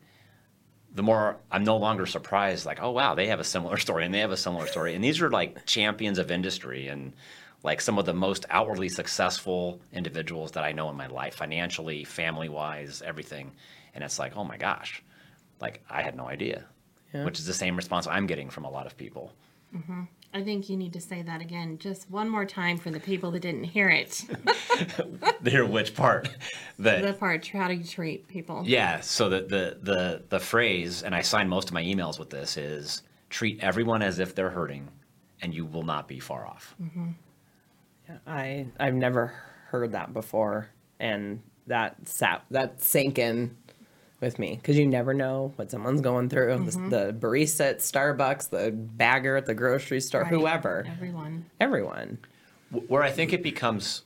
the 0.94 1.04
more 1.04 1.38
I'm 1.52 1.64
no 1.64 1.78
longer 1.78 2.06
surprised, 2.06 2.66
like, 2.66 2.82
oh 2.82 2.92
wow, 2.92 3.16
they 3.16 3.28
have 3.28 3.40
a 3.40 3.44
similar 3.44 3.78
story 3.86 4.06
and 4.06 4.14
they 4.14 4.20
have 4.20 4.32
a 4.32 4.38
similar 4.38 4.68
story. 4.68 4.96
And 4.96 5.04
these 5.04 5.22
are 5.22 5.30
like 5.30 5.66
champions 5.66 6.18
of 6.18 6.32
industry 6.32 6.88
and 6.88 7.14
like 7.64 7.82
some 7.82 7.98
of 7.98 8.06
the 8.06 8.14
most 8.14 8.46
outwardly 8.50 8.90
successful 8.90 9.82
individuals 9.92 10.52
that 10.52 10.64
I 10.64 10.72
know 10.72 10.90
in 10.90 10.96
my 10.96 11.08
life, 11.08 11.36
financially, 11.36 12.04
family 12.04 12.48
wise, 12.48 13.02
everything. 13.04 13.52
And 13.94 14.04
it's 14.04 14.20
like, 14.20 14.38
oh 14.38 14.44
my 14.44 14.58
gosh, 14.58 15.04
like 15.60 15.84
I 15.90 16.02
had 16.02 16.16
no 16.16 16.28
idea. 16.28 16.66
Yeah. 17.14 17.26
Which 17.26 17.40
is 17.40 17.46
the 17.46 17.54
same 17.54 17.76
response 17.76 18.08
I'm 18.08 18.28
getting 18.28 18.50
from 18.50 18.66
a 18.66 18.70
lot 18.70 18.86
of 18.86 18.98
people. 18.98 19.34
Mm-hmm. 19.76 20.04
I 20.36 20.44
think 20.44 20.68
you 20.68 20.76
need 20.76 20.92
to 20.92 21.00
say 21.00 21.22
that 21.22 21.42
again 21.42 21.78
just 21.78 22.12
one 22.12 22.28
more 22.28 22.44
time 22.44 22.78
for 22.78 22.90
the 22.90 23.00
people 23.00 23.32
that 23.32 23.40
didn't 23.40 23.64
hear 23.64 23.88
it. 23.88 24.22
Hear 25.46 25.66
which 25.66 25.96
part? 25.96 26.28
That 26.78 27.04
the 27.04 27.14
part, 27.14 27.48
how 27.48 27.70
do 27.70 27.74
you 27.74 27.86
treat 27.86 28.28
people? 28.28 28.62
Yeah. 28.66 29.00
So 29.00 29.30
the, 29.30 29.42
the 29.44 29.78
the 29.82 30.24
the 30.28 30.40
phrase, 30.42 31.04
and 31.04 31.16
I 31.16 31.22
sign 31.22 31.48
most 31.48 31.70
of 31.70 31.74
my 31.74 31.82
emails 31.82 32.20
with 32.20 32.30
this, 32.30 32.58
is 32.58 33.04
treat 33.30 33.64
everyone 33.64 34.02
as 34.02 34.20
if 34.20 34.36
they're 34.36 34.50
hurting, 34.50 34.90
and 35.42 35.54
you 35.54 35.66
will 35.66 35.84
not 35.84 36.06
be 36.06 36.20
far 36.20 36.46
off. 36.46 36.76
Mm-hmm. 36.84 37.12
I 38.28 38.68
I've 38.78 38.94
never 38.94 39.28
heard 39.70 39.94
that 39.94 40.12
before, 40.12 40.68
and 41.00 41.42
that 41.68 41.96
sat 42.10 42.44
that 42.52 42.84
sank 42.84 43.20
in 43.20 43.56
with 44.22 44.40
me 44.40 44.56
because 44.56 44.78
you 44.78 44.86
never 44.88 45.14
know 45.14 45.52
what 45.58 45.70
someone's 45.72 46.02
going 46.02 46.30
through. 46.30 46.56
Mm-hmm. 46.58 46.90
The, 46.90 46.98
the 47.08 47.14
barista 47.14 47.70
at 47.72 47.80
Starbucks, 47.80 48.50
the 48.50 48.72
bagger 48.72 49.36
at 49.38 49.46
the 49.46 49.54
grocery 49.54 50.00
store, 50.02 50.22
Right. 50.22 50.32
whoever, 50.32 50.86
Everyone. 50.90 51.46
everyone. 51.60 52.18
Where 52.88 53.04
I 53.04 53.12
think 53.12 53.32
it 53.34 53.44
becomes 53.44 54.04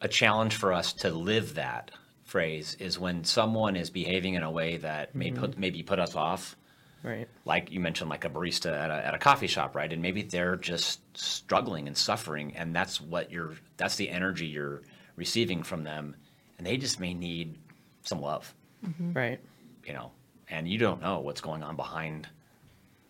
a 0.00 0.08
challenge 0.08 0.56
for 0.56 0.72
us 0.72 0.92
to 0.94 1.10
live 1.10 1.54
that 1.54 1.90
phrase 2.24 2.76
is 2.78 2.98
when 2.98 3.24
someone 3.24 3.74
is 3.76 3.90
behaving 3.90 4.34
in 4.34 4.42
a 4.42 4.50
way 4.50 4.76
that 4.78 5.14
may 5.14 5.30
put 5.30 5.58
maybe 5.58 5.82
put 5.82 5.98
us 5.98 6.14
off. 6.14 6.56
Right. 7.02 7.28
Like 7.44 7.70
you 7.70 7.78
mentioned, 7.80 8.10
like 8.10 8.24
a 8.24 8.28
barista 8.28 8.72
at 8.76 8.90
a, 8.90 9.06
at 9.06 9.14
a 9.14 9.18
coffee 9.18 9.46
shop, 9.46 9.76
right? 9.76 9.90
And 9.90 10.02
maybe 10.02 10.22
they're 10.22 10.56
just 10.56 11.00
struggling 11.16 11.86
and 11.86 11.96
suffering, 11.96 12.54
and 12.56 12.74
that's 12.74 13.00
what 13.00 13.30
you're. 13.30 13.54
That's 13.76 13.94
the 13.96 14.10
energy 14.10 14.46
you're 14.46 14.82
receiving 15.14 15.62
from 15.62 15.84
them, 15.84 16.16
and 16.58 16.66
they 16.66 16.76
just 16.76 16.98
may 16.98 17.14
need 17.14 17.56
some 18.02 18.20
love. 18.20 18.52
Mm-hmm. 18.86 19.12
Right. 19.12 19.40
you 19.84 19.92
know, 19.92 20.10
and 20.50 20.68
you 20.68 20.78
don't 20.78 21.00
know 21.00 21.20
what's 21.20 21.40
going 21.40 21.62
on 21.62 21.76
behind 21.76 22.28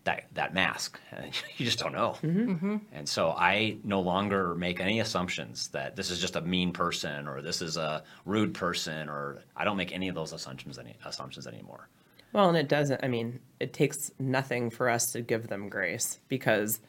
that 0.05 0.25
that 0.33 0.53
mask. 0.53 0.99
You 1.57 1.65
just 1.65 1.77
don't 1.79 1.91
know. 1.93 2.15
Mm-hmm. 2.23 2.51
Mm-hmm. 2.51 2.77
And 2.93 3.07
so 3.07 3.31
I 3.31 3.77
no 3.83 3.99
longer 4.01 4.55
make 4.55 4.79
any 4.79 4.99
assumptions 5.01 5.67
that 5.69 5.95
this 5.95 6.09
is 6.09 6.19
just 6.19 6.35
a 6.37 6.41
mean 6.41 6.71
person 6.71 7.27
or 7.27 7.41
this 7.41 7.61
is 7.61 7.75
a 7.77 8.03
rude 8.25 8.53
person 8.53 9.09
or 9.09 9.39
I 9.55 9.65
don't 9.65 9.77
make 9.77 9.93
any 9.93 10.07
of 10.07 10.15
those 10.15 10.31
assumptions 10.33 10.79
any 10.79 10.95
assumptions 11.05 11.45
anymore. 11.47 11.89
Well, 12.31 12.47
and 12.47 12.57
it 12.57 12.67
doesn't. 12.69 13.03
I 13.03 13.07
mean, 13.07 13.39
it 13.59 13.73
takes 13.73 14.11
nothing 14.19 14.69
for 14.69 14.87
us 14.89 15.11
to 15.13 15.21
give 15.21 15.47
them 15.47 15.67
grace 15.67 16.19
because, 16.29 16.79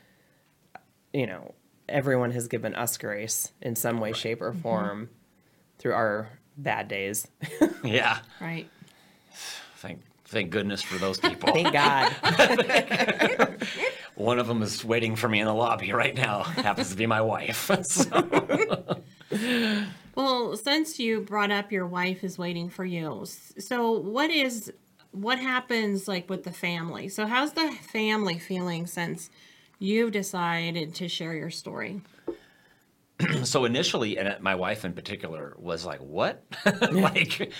you 1.13 1.27
know, 1.27 1.55
everyone 1.89 2.31
has 2.33 2.47
given 2.47 2.75
us 2.75 2.97
grace 2.99 3.53
in 3.61 3.75
some 3.75 4.01
way, 4.01 4.13
shape, 4.13 4.41
or 4.43 4.53
form 4.53 5.09
through 5.79 5.95
our 5.95 6.29
bad 6.57 6.89
days. 6.89 7.27
yeah. 7.85 8.19
Right. 8.41 8.69
Thank 9.77 10.01
thank 10.27 10.51
goodness 10.51 10.83
for 10.83 10.99
those 10.99 11.19
people. 11.29 11.53
Thank 11.53 11.73
God. 11.73 12.13
One 14.15 14.39
of 14.39 14.47
them 14.47 14.63
is 14.63 14.85
waiting 14.85 15.17
for 15.17 15.29
me 15.29 15.41
in 15.41 15.47
the 15.47 15.55
lobby 15.55 15.93
right 15.93 16.15
now. 16.15 16.43
Happens 16.43 16.91
to 16.91 16.97
be 16.97 17.07
my 17.07 17.21
wife. 17.21 17.71
So- 17.85 19.01
Well, 20.17 20.57
since 20.57 20.99
you 20.99 21.21
brought 21.21 21.51
up 21.53 21.71
your 21.73 21.87
wife 21.87 22.25
is 22.25 22.37
waiting 22.37 22.69
for 22.69 22.85
you, 22.85 23.25
so 23.59 23.93
what 23.93 24.31
is 24.31 24.73
what 25.13 25.39
happens 25.39 26.07
like 26.09 26.29
with 26.29 26.45
the 26.45 26.53
family? 26.53 27.09
So 27.09 27.27
how's 27.27 27.53
the 27.53 27.71
family 27.93 28.39
feeling 28.39 28.87
since 28.87 29.31
you've 29.79 30.13
decided 30.13 30.95
to 30.97 31.09
share 31.09 31.35
your 31.35 31.51
story? 31.51 32.03
so 33.45 33.65
initially, 33.65 34.19
and 34.19 34.41
my 34.41 34.55
wife 34.55 34.85
in 34.85 34.93
particular 34.93 35.55
was 35.59 35.85
like, 35.85 36.01
"What? 36.01 36.45
like, 36.93 37.53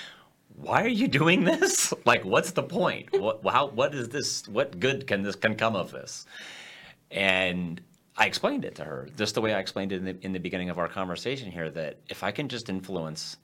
why 0.55 0.83
are 0.83 0.89
you 0.89 1.09
doing 1.09 1.45
this? 1.45 1.93
Like, 2.05 2.25
what's 2.25 2.53
the 2.53 2.63
point? 2.63 3.09
What? 3.13 3.41
How? 3.47 3.69
What 3.69 3.95
is 3.95 4.09
this? 4.09 4.47
What 4.49 4.81
good 4.81 5.07
can 5.07 5.23
this 5.23 5.37
can 5.37 5.55
come 5.55 5.77
of 5.77 5.91
this?" 5.91 6.27
And 7.11 7.81
I 8.17 8.27
explained 8.27 8.65
it 8.65 8.75
to 8.77 8.85
her 8.85 9.09
just 9.17 9.35
the 9.35 9.41
way 9.41 9.55
I 9.55 9.59
explained 9.59 9.93
it 9.93 9.97
in 9.97 10.05
the, 10.05 10.17
in 10.23 10.33
the 10.33 10.39
beginning 10.41 10.71
of 10.71 10.79
our 10.79 10.89
conversation 10.89 11.51
here. 11.51 11.71
That 11.71 11.99
if 12.09 12.23
I 12.23 12.31
can 12.31 12.49
just 12.49 12.69
influence 12.69 13.37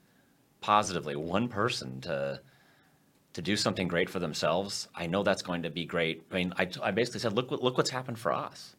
positively 0.61 1.15
one 1.15 1.47
person 1.47 2.01
to 2.01 2.41
to 3.33 3.41
do 3.41 3.55
something 3.55 3.87
great 3.87 4.09
for 4.09 4.19
themselves, 4.19 4.87
I 4.95 5.05
know 5.05 5.21
that's 5.21 5.43
going 5.43 5.61
to 5.63 5.69
be 5.69 5.85
great. 5.85 6.23
I 6.31 6.35
mean, 6.35 6.53
I, 6.57 6.67
I 6.81 6.91
basically 6.91 7.19
said, 7.19 7.33
"Look, 7.33 7.51
look 7.51 7.77
what's 7.77 7.91
happened 7.91 8.19
for 8.19 8.33
us." 8.33 8.75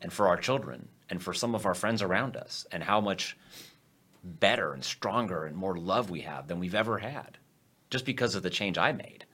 and 0.00 0.12
for 0.12 0.28
our 0.28 0.36
children 0.36 0.88
and 1.10 1.22
for 1.22 1.32
some 1.32 1.54
of 1.54 1.66
our 1.66 1.74
friends 1.74 2.02
around 2.02 2.36
us 2.36 2.66
and 2.72 2.82
how 2.82 3.00
much 3.00 3.36
better 4.24 4.72
and 4.72 4.84
stronger 4.84 5.44
and 5.44 5.56
more 5.56 5.76
love 5.76 6.10
we 6.10 6.20
have 6.22 6.48
than 6.48 6.58
we've 6.58 6.74
ever 6.74 6.98
had 6.98 7.38
just 7.90 8.04
because 8.04 8.34
of 8.34 8.42
the 8.42 8.50
change 8.50 8.76
I 8.76 8.92
made. 8.92 9.24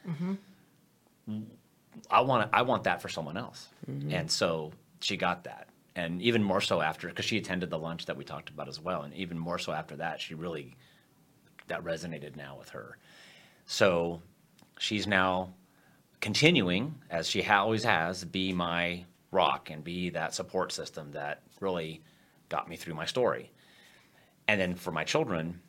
I 2.11 2.21
want 2.21 2.51
I 2.53 2.63
want 2.63 2.85
that 2.85 3.01
for 3.01 3.09
someone 3.09 3.37
else. 3.37 3.69
Mm-hmm. 3.91 4.13
And 4.13 4.31
so 4.31 4.73
she 5.01 5.17
got 5.17 5.45
that. 5.45 5.69
And 5.95 6.23
even 6.23 6.43
more 6.43 6.61
so 6.61 6.81
after 6.81 7.09
because 7.09 7.25
she 7.25 7.39
attended 7.39 7.71
the 7.71 7.79
lunch 7.79 8.07
that 8.07 8.17
we 8.17 8.25
talked 8.25 8.49
about 8.49 8.69
as 8.69 8.81
well 8.81 9.03
and 9.03 9.13
even 9.15 9.39
more 9.39 9.59
so 9.59 9.73
after 9.73 9.97
that 9.97 10.21
she 10.21 10.35
really 10.35 10.77
that 11.69 11.85
resonated 11.85 12.37
now 12.37 12.57
with 12.59 12.71
her. 12.71 12.99
So 13.67 14.21
she's 14.79 15.07
now 15.07 15.55
continuing, 16.21 16.95
as 17.11 17.29
she 17.29 17.45
always 17.45 17.85
has, 17.85 18.25
be 18.25 18.53
my 18.53 19.05
rock 19.33 19.71
and 19.71 19.83
be 19.83 20.11
that 20.11 20.35
support 20.35 20.71
system 20.71 21.11
that 21.13 21.43
really 21.61 22.03
got 22.49 22.69
me 22.69 22.77
through 22.77 22.95
my 22.95 23.07
story. 23.07 23.51
And 24.47 24.61
then 24.61 24.77
for 24.77 24.93
my 24.93 25.05
children, 25.05 25.61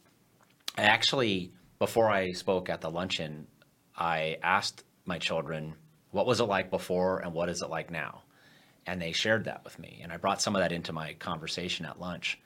I 0.78 0.84
actually 0.84 1.54
before 1.84 2.10
I 2.10 2.32
spoke 2.32 2.70
at 2.70 2.80
the 2.80 2.90
luncheon, 2.90 3.46
I 3.98 4.38
asked 4.42 4.86
my 5.04 5.20
children, 5.20 5.74
what 6.12 6.26
was 6.26 6.40
it 6.40 6.46
like 6.46 6.70
before 6.70 7.20
and 7.20 7.34
what 7.34 7.50
is 7.50 7.62
it 7.62 7.70
like 7.70 7.92
now? 7.92 8.24
And 8.86 9.02
they 9.02 9.12
shared 9.12 9.44
that 9.46 9.66
with 9.66 9.78
me. 9.80 10.00
And 10.02 10.10
I 10.10 10.16
brought 10.16 10.42
some 10.42 10.56
of 10.56 10.62
that 10.62 10.72
into 10.72 10.94
my 10.94 11.12
conversation 11.16 11.86
at 11.86 12.00
lunch. 12.00 12.40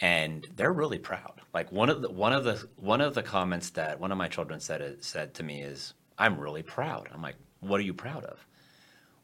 And 0.00 0.44
they're 0.56 0.72
really 0.72 0.98
proud. 0.98 1.40
Like 1.54 1.70
one 1.70 1.88
of 1.88 2.02
the 2.02 2.10
one 2.10 2.32
of 2.32 2.42
the 2.42 2.66
one 2.74 3.00
of 3.00 3.14
the 3.14 3.22
comments 3.22 3.70
that 3.70 4.00
one 4.00 4.10
of 4.10 4.18
my 4.18 4.26
children 4.26 4.58
said 4.58 5.04
said 5.04 5.34
to 5.34 5.44
me 5.44 5.62
is, 5.62 5.94
"I'm 6.18 6.40
really 6.40 6.64
proud." 6.64 7.10
I'm 7.12 7.22
like, 7.22 7.36
"What 7.60 7.78
are 7.78 7.84
you 7.84 7.94
proud 7.94 8.24
of?" 8.24 8.44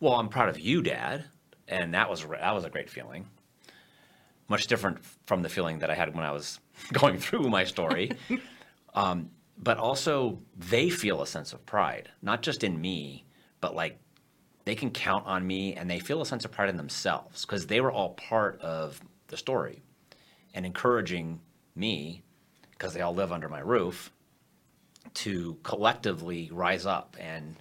Well, 0.01 0.15
I'm 0.15 0.29
proud 0.29 0.49
of 0.49 0.59
you, 0.59 0.83
Dad. 0.83 1.25
And 1.67 1.93
that 1.95 2.09
was 2.09 2.25
that 2.25 2.55
was 2.55 2.65
a 2.65 2.71
great 2.71 2.89
feeling. 2.89 3.27
Much 4.49 4.67
different 4.67 4.99
from 5.27 5.43
the 5.43 5.49
feeling 5.49 5.81
that 5.81 5.91
I 5.91 5.95
had 5.95 6.15
when 6.15 6.25
I 6.25 6.33
was 6.33 6.61
going 6.93 7.19
through 7.19 7.49
my 7.49 7.65
story. 7.65 8.13
um, 8.95 9.31
but 9.59 9.77
also, 9.77 10.39
they 10.57 10.89
feel 10.89 11.21
a 11.21 11.27
sense 11.27 11.53
of 11.53 11.67
pride, 11.67 12.09
not 12.23 12.43
just 12.43 12.63
in 12.63 12.81
me, 12.81 13.27
but 13.61 13.75
like 13.75 13.99
they 14.65 14.75
can 14.75 14.91
count 14.91 15.27
on 15.27 15.47
me 15.47 15.75
and 15.75 15.91
they 15.91 15.99
feel 15.99 16.23
a 16.23 16.27
sense 16.27 16.45
of 16.45 16.53
pride 16.53 16.69
in 16.69 16.77
themselves 16.77 17.45
because 17.45 17.67
they 17.67 17.81
were 17.81 17.91
all 17.91 18.11
part 18.11 18.61
of 18.61 19.01
the 19.27 19.37
story 19.37 19.83
and 20.55 20.65
encouraging 20.65 21.41
me 21.75 22.23
because 22.71 22.93
they 22.93 23.01
all 23.01 23.15
live 23.15 23.33
under 23.33 23.49
my 23.49 23.61
roof 23.61 24.13
to 25.15 25.57
collectively 25.63 26.51
rise 26.53 26.87
up 26.87 27.17
and 27.19 27.57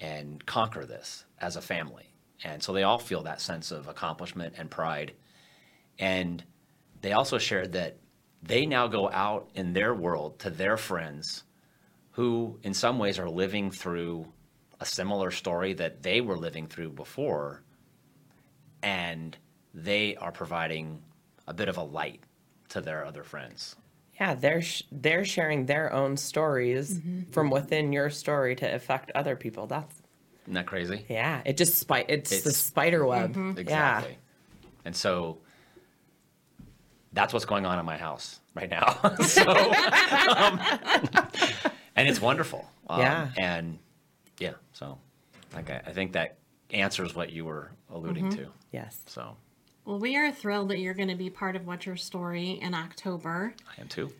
and 0.00 0.44
conquer 0.46 0.84
this 0.84 1.24
as 1.38 1.56
a 1.56 1.62
family. 1.62 2.12
And 2.44 2.62
so 2.62 2.72
they 2.72 2.82
all 2.82 2.98
feel 2.98 3.22
that 3.22 3.40
sense 3.40 3.70
of 3.70 3.88
accomplishment 3.88 4.54
and 4.58 4.70
pride. 4.70 5.12
And 5.98 6.42
they 7.00 7.12
also 7.12 7.38
shared 7.38 7.72
that 7.72 7.96
they 8.42 8.66
now 8.66 8.86
go 8.86 9.10
out 9.10 9.50
in 9.54 9.72
their 9.72 9.94
world 9.94 10.38
to 10.40 10.50
their 10.50 10.76
friends 10.76 11.44
who, 12.12 12.58
in 12.62 12.74
some 12.74 12.98
ways, 12.98 13.18
are 13.18 13.28
living 13.28 13.70
through 13.70 14.26
a 14.80 14.86
similar 14.86 15.30
story 15.30 15.72
that 15.74 16.02
they 16.02 16.20
were 16.20 16.36
living 16.36 16.66
through 16.66 16.90
before. 16.90 17.62
And 18.82 19.36
they 19.74 20.16
are 20.16 20.32
providing 20.32 21.02
a 21.46 21.54
bit 21.54 21.68
of 21.68 21.76
a 21.76 21.82
light 21.82 22.22
to 22.70 22.80
their 22.80 23.04
other 23.04 23.22
friends. 23.22 23.76
Yeah, 24.20 24.34
they're 24.34 24.62
sh- 24.62 24.82
they're 24.90 25.24
sharing 25.24 25.66
their 25.66 25.92
own 25.92 26.16
stories 26.16 27.00
from 27.32 27.50
within 27.50 27.92
your 27.92 28.08
story 28.10 28.56
to 28.56 28.74
affect 28.74 29.10
other 29.14 29.36
people. 29.36 29.66
That's 29.66 29.94
Isn't 30.44 30.54
that 30.54 30.66
crazy? 30.66 31.04
yeah, 31.08 31.42
it 31.44 31.56
just 31.56 31.74
spi- 31.78 32.06
it's, 32.08 32.42
the 32.42 32.50
spider 32.52 33.04
web. 33.06 33.36
Exactly. 33.58 34.16
And 34.84 34.94
so 34.96 35.38
that's 37.12 37.32
what's 37.32 37.44
going 37.44 37.66
on 37.66 37.78
in 37.78 37.84
my 37.84 37.96
house 37.96 38.40
right 38.54 38.70
now. 38.70 38.92
so, 39.22 39.42
um, 39.50 40.60
and 41.96 42.08
it's 42.08 42.20
wonderful. 42.20 42.66
Um, 42.88 43.00
Yeah. 43.00 43.28
And 43.36 43.78
yeah, 44.38 44.52
so 44.72 44.98
like 45.54 45.70
I, 45.70 45.82
I 45.86 45.92
think 45.92 46.12
that 46.12 46.38
answers 46.70 47.14
what 47.14 47.32
you 47.32 47.44
were 47.44 47.70
alluding 47.90 48.30
to. 48.30 48.46
Yes. 48.72 48.98
So 49.06 49.36
Well, 49.86 50.00
we 50.00 50.16
are 50.16 50.32
thrilled 50.32 50.70
that 50.70 50.80
you're 50.80 50.94
going 50.94 51.10
to 51.10 51.14
be 51.14 51.30
part 51.30 51.54
of 51.54 51.64
What's 51.64 51.86
Your 51.86 51.94
Story 51.94 52.58
in 52.60 52.74
October. 52.74 53.54
I 53.68 53.80
am 53.80 53.86
too. 53.86 54.12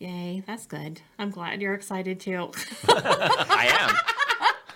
Yay, 0.00 0.42
that's 0.44 0.66
good. 0.66 1.00
I'm 1.20 1.30
glad 1.30 1.62
you're 1.62 1.74
excited 1.74 2.18
too. 2.18 2.50
I 2.88 3.94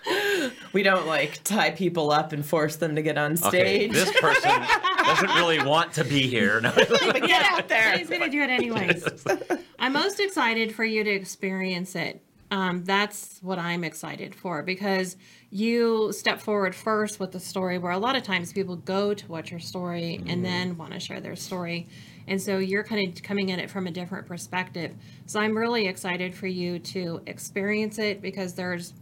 am. 0.06 0.50
We 0.72 0.84
don't 0.84 1.08
like 1.08 1.42
tie 1.42 1.72
people 1.72 2.12
up 2.12 2.32
and 2.32 2.46
force 2.46 2.76
them 2.76 2.94
to 2.94 3.02
get 3.02 3.18
on 3.18 3.36
stage. 3.36 3.52
Okay. 3.52 3.90
stage. 3.90 3.92
This 3.92 4.20
person 4.20 4.62
doesn't 4.98 5.30
really 5.30 5.60
want 5.64 5.92
to 5.94 6.04
be 6.04 6.28
here. 6.28 6.60
No. 6.60 6.72
but 6.76 7.22
get 7.22 7.44
out 7.44 7.68
there. 7.68 7.98
He's 7.98 8.08
going 8.08 8.22
to 8.22 8.30
do 8.30 8.42
it 8.42 8.50
anyways. 8.50 9.04
I'm 9.80 9.92
most 9.92 10.20
excited 10.20 10.72
for 10.72 10.84
you 10.84 11.02
to 11.02 11.10
experience 11.10 11.96
it. 11.96 12.22
Um, 12.52 12.84
that's 12.84 13.38
what 13.40 13.58
I'm 13.58 13.82
excited 13.82 14.34
for 14.34 14.62
because 14.62 15.16
you 15.48 16.12
step 16.12 16.38
forward 16.38 16.74
first 16.74 17.18
with 17.18 17.32
the 17.32 17.40
story 17.40 17.78
where 17.78 17.92
a 17.92 17.98
lot 17.98 18.14
of 18.14 18.24
times 18.24 18.52
people 18.52 18.76
go 18.76 19.14
to 19.14 19.26
watch 19.26 19.50
your 19.50 19.58
story 19.58 20.20
and 20.26 20.44
then 20.44 20.76
want 20.76 20.92
to 20.92 21.00
share 21.00 21.18
their 21.18 21.34
story. 21.34 21.86
And 22.28 22.40
so 22.40 22.58
you're 22.58 22.84
kind 22.84 23.08
of 23.08 23.22
coming 23.22 23.50
at 23.52 23.58
it 23.58 23.70
from 23.70 23.86
a 23.86 23.90
different 23.90 24.26
perspective. 24.26 24.94
So 25.24 25.40
I'm 25.40 25.56
really 25.56 25.86
excited 25.86 26.34
for 26.34 26.46
you 26.46 26.78
to 26.78 27.22
experience 27.26 27.98
it 27.98 28.20
because 28.20 28.52
there's 28.52 28.92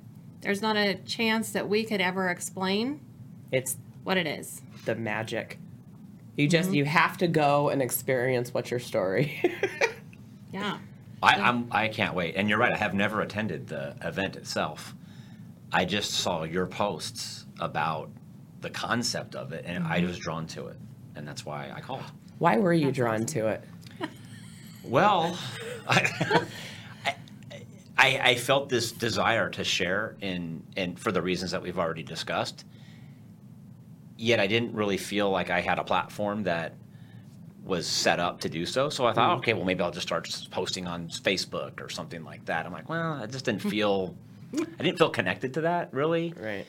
there's 0.42 0.62
not 0.62 0.76
a 0.76 0.94
chance 1.04 1.50
that 1.50 1.68
we 1.68 1.82
could 1.84 2.00
ever 2.00 2.28
explain 2.28 3.00
It's 3.50 3.76
what 4.04 4.16
it 4.16 4.28
is. 4.28 4.62
the 4.84 4.94
magic. 4.94 5.58
You 6.36 6.46
just 6.48 6.70
you 6.72 6.84
have 6.84 7.18
to 7.18 7.26
go 7.26 7.68
and 7.68 7.82
experience 7.82 8.54
what's 8.54 8.70
your 8.70 8.80
story. 8.80 9.42
Yeah. 10.52 10.78
I, 11.22 11.34
I'm, 11.34 11.68
I 11.70 11.88
can't 11.88 12.14
wait. 12.14 12.34
And 12.36 12.48
you're 12.48 12.58
right. 12.58 12.72
I 12.72 12.76
have 12.76 12.94
never 12.94 13.20
attended 13.20 13.66
the 13.66 13.94
event 14.02 14.36
itself. 14.36 14.94
I 15.72 15.84
just 15.84 16.12
saw 16.12 16.44
your 16.44 16.66
posts 16.66 17.46
about 17.60 18.10
the 18.60 18.70
concept 18.70 19.34
of 19.34 19.52
it, 19.52 19.64
and 19.66 19.86
I 19.86 19.98
mm-hmm. 19.98 20.08
was 20.08 20.18
drawn 20.18 20.46
to 20.48 20.68
it, 20.68 20.78
and 21.14 21.26
that's 21.26 21.44
why 21.44 21.70
I 21.74 21.80
called. 21.80 22.02
Why 22.38 22.56
were 22.56 22.72
you 22.72 22.86
That's 22.86 22.96
drawn 22.96 23.14
awesome. 23.16 23.26
to 23.26 23.46
it? 23.48 23.64
Well, 24.82 25.38
I, 25.88 27.14
I, 27.96 28.20
I 28.22 28.34
felt 28.34 28.68
this 28.68 28.92
desire 28.92 29.50
to 29.50 29.62
share 29.62 30.16
in, 30.20 30.62
and 30.76 30.98
for 30.98 31.12
the 31.12 31.20
reasons 31.20 31.50
that 31.50 31.62
we've 31.62 31.78
already 31.78 32.02
discussed. 32.02 32.64
Yet 34.16 34.40
I 34.40 34.46
didn't 34.46 34.74
really 34.74 34.96
feel 34.96 35.30
like 35.30 35.50
I 35.50 35.60
had 35.60 35.78
a 35.78 35.84
platform 35.84 36.42
that 36.44 36.74
was 37.64 37.86
set 37.86 38.18
up 38.18 38.40
to 38.40 38.48
do 38.48 38.66
so. 38.66 38.88
So 38.88 39.06
I 39.06 39.12
thought, 39.12 39.38
okay, 39.38 39.54
well, 39.54 39.64
maybe 39.64 39.82
I'll 39.82 39.90
just 39.90 40.06
start 40.06 40.24
just 40.24 40.50
posting 40.50 40.86
on 40.86 41.08
Facebook 41.08 41.80
or 41.80 41.88
something 41.88 42.24
like 42.24 42.44
that. 42.46 42.66
I'm 42.66 42.72
like, 42.72 42.88
well, 42.88 43.20
I 43.22 43.26
just 43.26 43.44
didn't 43.44 43.62
feel, 43.70 44.14
I 44.54 44.82
didn't 44.82 44.98
feel 44.98 45.10
connected 45.10 45.54
to 45.54 45.62
that 45.62 45.92
really. 45.92 46.34
Right. 46.36 46.66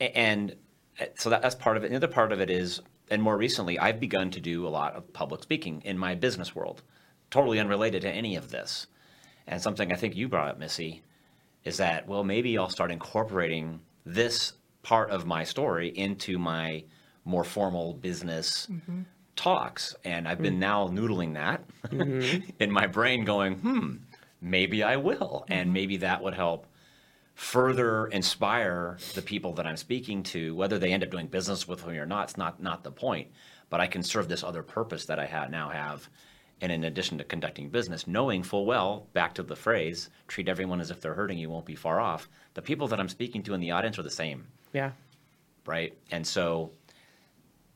And 0.00 0.54
uh, 1.00 1.06
so 1.16 1.30
that, 1.30 1.42
that's 1.42 1.54
part 1.54 1.76
of 1.76 1.84
it. 1.84 1.86
And 1.86 1.94
the 1.94 2.06
other 2.06 2.12
part 2.12 2.32
of 2.32 2.40
it 2.40 2.50
is, 2.50 2.80
and 3.10 3.22
more 3.22 3.36
recently, 3.36 3.78
I've 3.78 4.00
begun 4.00 4.30
to 4.30 4.40
do 4.40 4.66
a 4.66 4.70
lot 4.70 4.94
of 4.94 5.12
public 5.12 5.42
speaking 5.42 5.82
in 5.84 5.98
my 5.98 6.14
business 6.14 6.54
world, 6.54 6.82
totally 7.30 7.58
unrelated 7.58 8.02
to 8.02 8.10
any 8.10 8.36
of 8.36 8.50
this. 8.50 8.86
And 9.46 9.60
something 9.60 9.92
I 9.92 9.96
think 9.96 10.14
you 10.14 10.28
brought 10.28 10.48
up, 10.48 10.58
Missy, 10.58 11.02
is 11.64 11.76
that 11.78 12.06
well, 12.06 12.24
maybe 12.24 12.56
I'll 12.56 12.70
start 12.70 12.90
incorporating 12.90 13.80
this 14.06 14.54
part 14.82 15.10
of 15.10 15.26
my 15.26 15.44
story 15.44 15.88
into 15.88 16.38
my 16.38 16.84
more 17.24 17.44
formal 17.44 17.94
business 17.94 18.66
talks. 19.40 19.94
And 20.04 20.28
I've 20.28 20.42
been 20.42 20.54
hmm. 20.54 20.60
now 20.60 20.88
noodling 20.88 21.34
that 21.34 21.66
mm-hmm. 21.86 22.50
in 22.60 22.70
my 22.70 22.86
brain, 22.86 23.24
going, 23.24 23.54
hmm, 23.56 23.96
maybe 24.40 24.82
I 24.82 24.96
will, 24.96 25.44
and 25.48 25.66
mm-hmm. 25.66 25.72
maybe 25.72 25.96
that 25.98 26.22
would 26.22 26.34
help 26.34 26.66
further 27.34 28.06
inspire 28.08 28.98
the 29.14 29.22
people 29.22 29.54
that 29.54 29.66
I'm 29.66 29.78
speaking 29.78 30.22
to, 30.24 30.54
whether 30.54 30.78
they 30.78 30.92
end 30.92 31.02
up 31.02 31.10
doing 31.10 31.26
business 31.26 31.66
with 31.66 31.86
me 31.86 31.96
or 31.96 32.04
not, 32.04 32.24
it's 32.24 32.36
not 32.36 32.62
not 32.62 32.84
the 32.84 32.92
point. 32.92 33.28
But 33.70 33.80
I 33.80 33.86
can 33.86 34.02
serve 34.02 34.28
this 34.28 34.44
other 34.44 34.62
purpose 34.62 35.06
that 35.06 35.18
I 35.18 35.26
ha- 35.26 35.46
now 35.46 35.70
have. 35.70 36.08
And 36.60 36.70
in 36.70 36.84
addition 36.84 37.16
to 37.16 37.24
conducting 37.24 37.70
business, 37.70 38.06
knowing 38.06 38.42
full 38.42 38.66
well, 38.66 39.06
back 39.14 39.32
to 39.34 39.42
the 39.42 39.56
phrase, 39.56 40.10
treat 40.28 40.48
everyone 40.50 40.82
as 40.82 40.90
if 40.90 41.00
they're 41.00 41.14
hurting 41.14 41.38
you 41.38 41.48
won't 41.48 41.64
be 41.64 41.74
far 41.74 41.98
off. 41.98 42.28
The 42.52 42.60
people 42.60 42.88
that 42.88 43.00
I'm 43.00 43.08
speaking 43.08 43.42
to 43.44 43.54
in 43.54 43.60
the 43.60 43.70
audience 43.70 43.98
are 43.98 44.02
the 44.02 44.10
same, 44.10 44.46
Yeah. 44.74 44.90
right? 45.64 45.96
And 46.10 46.26
so 46.26 46.72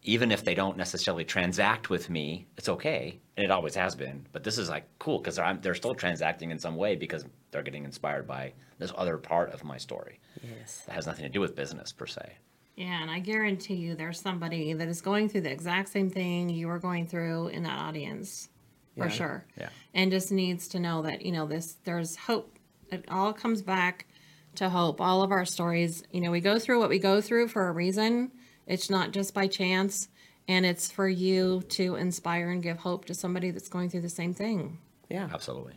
even 0.04 0.30
if 0.30 0.44
they 0.44 0.54
don't 0.54 0.76
necessarily 0.76 1.24
transact 1.24 1.88
with 1.90 2.10
me, 2.10 2.46
it's 2.58 2.68
okay. 2.68 3.18
And 3.36 3.44
it 3.44 3.50
always 3.50 3.74
has 3.74 3.94
been. 3.96 4.26
But 4.32 4.44
this 4.44 4.58
is 4.58 4.68
like 4.68 4.84
cool 4.98 5.18
because 5.18 5.40
they're 5.62 5.74
still 5.74 5.94
transacting 5.94 6.50
in 6.50 6.58
some 6.58 6.76
way 6.76 6.94
because 6.94 7.24
they're 7.50 7.62
getting 7.62 7.84
inspired 7.84 8.26
by 8.26 8.52
this 8.78 8.92
other 8.96 9.16
part 9.16 9.50
of 9.52 9.64
my 9.64 9.78
story 9.78 10.20
Yes. 10.42 10.82
that 10.86 10.94
has 10.94 11.06
nothing 11.06 11.24
to 11.24 11.30
do 11.30 11.40
with 11.40 11.56
business 11.56 11.90
per 11.92 12.06
se. 12.06 12.34
Yeah, 12.76 13.00
and 13.00 13.10
I 13.10 13.20
guarantee 13.20 13.74
you 13.76 13.94
there's 13.94 14.20
somebody 14.20 14.72
that 14.74 14.88
is 14.88 15.00
going 15.00 15.28
through 15.28 15.42
the 15.42 15.50
exact 15.52 15.88
same 15.88 16.10
thing 16.10 16.48
you 16.50 16.68
are 16.68 16.78
going 16.80 17.06
through 17.06 17.48
in 17.48 17.62
that 17.62 17.78
audience. 17.78 18.48
For 18.96 19.04
Yeah. 19.06 19.10
sure. 19.10 19.44
Yeah. 19.58 19.68
And 19.94 20.10
just 20.10 20.30
needs 20.30 20.68
to 20.68 20.78
know 20.80 21.02
that, 21.02 21.22
you 21.22 21.32
know, 21.32 21.46
this 21.46 21.76
there's 21.84 22.14
hope. 22.14 22.58
It 22.90 23.04
all 23.08 23.32
comes 23.32 23.62
back 23.62 24.06
to 24.56 24.68
hope. 24.68 25.00
All 25.00 25.22
of 25.22 25.32
our 25.32 25.44
stories, 25.44 26.02
you 26.12 26.20
know, 26.20 26.30
we 26.30 26.40
go 26.40 26.58
through 26.58 26.78
what 26.78 26.88
we 26.90 26.98
go 26.98 27.20
through 27.20 27.48
for 27.48 27.68
a 27.68 27.72
reason. 27.72 28.30
It's 28.66 28.90
not 28.90 29.12
just 29.12 29.34
by 29.34 29.46
chance. 29.46 30.08
And 30.46 30.66
it's 30.66 30.90
for 30.90 31.08
you 31.08 31.62
to 31.70 31.96
inspire 31.96 32.50
and 32.50 32.62
give 32.62 32.78
hope 32.78 33.06
to 33.06 33.14
somebody 33.14 33.50
that's 33.50 33.68
going 33.68 33.88
through 33.88 34.02
the 34.02 34.10
same 34.10 34.34
thing. 34.34 34.78
Yeah. 35.08 35.28
Absolutely. 35.32 35.74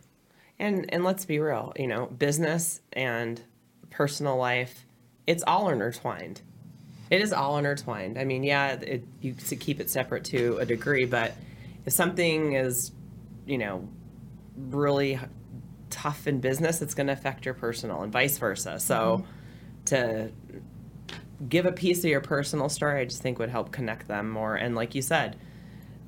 And 0.58 0.92
and 0.92 1.04
let's 1.04 1.24
be 1.24 1.38
real, 1.38 1.72
you 1.76 1.86
know, 1.86 2.06
business 2.06 2.80
and 2.92 3.40
personal 3.90 4.36
life, 4.36 4.84
it's 5.26 5.42
all 5.46 5.68
intertwined. 5.68 6.42
It 7.10 7.22
is 7.22 7.32
all 7.32 7.56
intertwined. 7.58 8.18
I 8.18 8.24
mean, 8.24 8.42
yeah, 8.42 8.72
it, 8.72 9.04
you 9.20 9.34
s- 9.38 9.54
keep 9.60 9.80
it 9.80 9.88
separate 9.88 10.24
to 10.24 10.58
a 10.58 10.66
degree, 10.66 11.06
but 11.06 11.34
if 11.86 11.92
something 11.92 12.52
is, 12.52 12.92
you 13.46 13.56
know, 13.56 13.88
really 14.56 15.18
tough 15.90 16.26
in 16.26 16.40
business, 16.40 16.82
it's 16.82 16.94
going 16.94 17.06
to 17.06 17.12
affect 17.12 17.44
your 17.44 17.54
personal 17.54 18.02
and 18.02 18.12
vice 18.12 18.36
versa. 18.36 18.78
So 18.78 19.24
mm-hmm. 19.24 19.84
to 19.86 20.32
give 21.48 21.66
a 21.66 21.72
piece 21.72 21.98
of 21.98 22.10
your 22.10 22.20
personal 22.20 22.68
story, 22.68 23.00
I 23.00 23.04
just 23.04 23.22
think 23.22 23.38
would 23.38 23.50
help 23.50 23.70
connect 23.72 24.08
them 24.08 24.30
more. 24.30 24.56
And 24.56 24.74
like 24.74 24.94
you 24.94 25.02
said, 25.02 25.36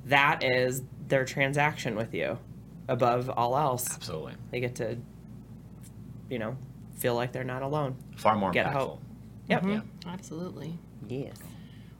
that 0.05 0.43
is 0.43 0.81
their 1.07 1.25
transaction 1.25 1.95
with 1.95 2.13
you 2.13 2.39
above 2.87 3.29
all 3.29 3.55
else 3.57 3.93
Absolutely. 3.93 4.33
they 4.49 4.59
get 4.59 4.75
to 4.75 4.97
you 6.29 6.39
know, 6.39 6.55
feel 6.97 7.13
like 7.13 7.33
they're 7.33 7.43
not 7.43 7.61
alone. 7.61 7.95
Far 8.15 8.35
more 8.35 8.51
Get 8.51 8.65
impactful. 8.65 8.71
help. 8.71 9.01
Yep. 9.47 9.61
Mm-hmm. 9.61 9.71
Yeah. 9.71 9.81
Absolutely. 10.13 10.79
Yes. 11.09 11.35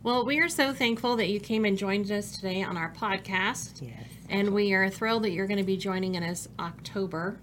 Well, 0.03 0.25
we 0.25 0.39
are 0.39 0.47
so 0.49 0.73
thankful 0.73 1.17
that 1.17 1.27
you 1.27 1.39
came 1.39 1.65
and 1.65 1.77
joined 1.77 2.09
us 2.11 2.31
today 2.31 2.63
on 2.63 2.77
our 2.77 2.93
podcast. 2.93 3.81
Yes. 3.81 4.05
And 4.29 4.53
we 4.53 4.73
are 4.73 4.89
thrilled 4.89 5.23
that 5.23 5.31
you're 5.31 5.47
going 5.47 5.57
to 5.59 5.65
be 5.65 5.75
joining 5.75 6.15
us 6.15 6.47
October, 6.59 7.39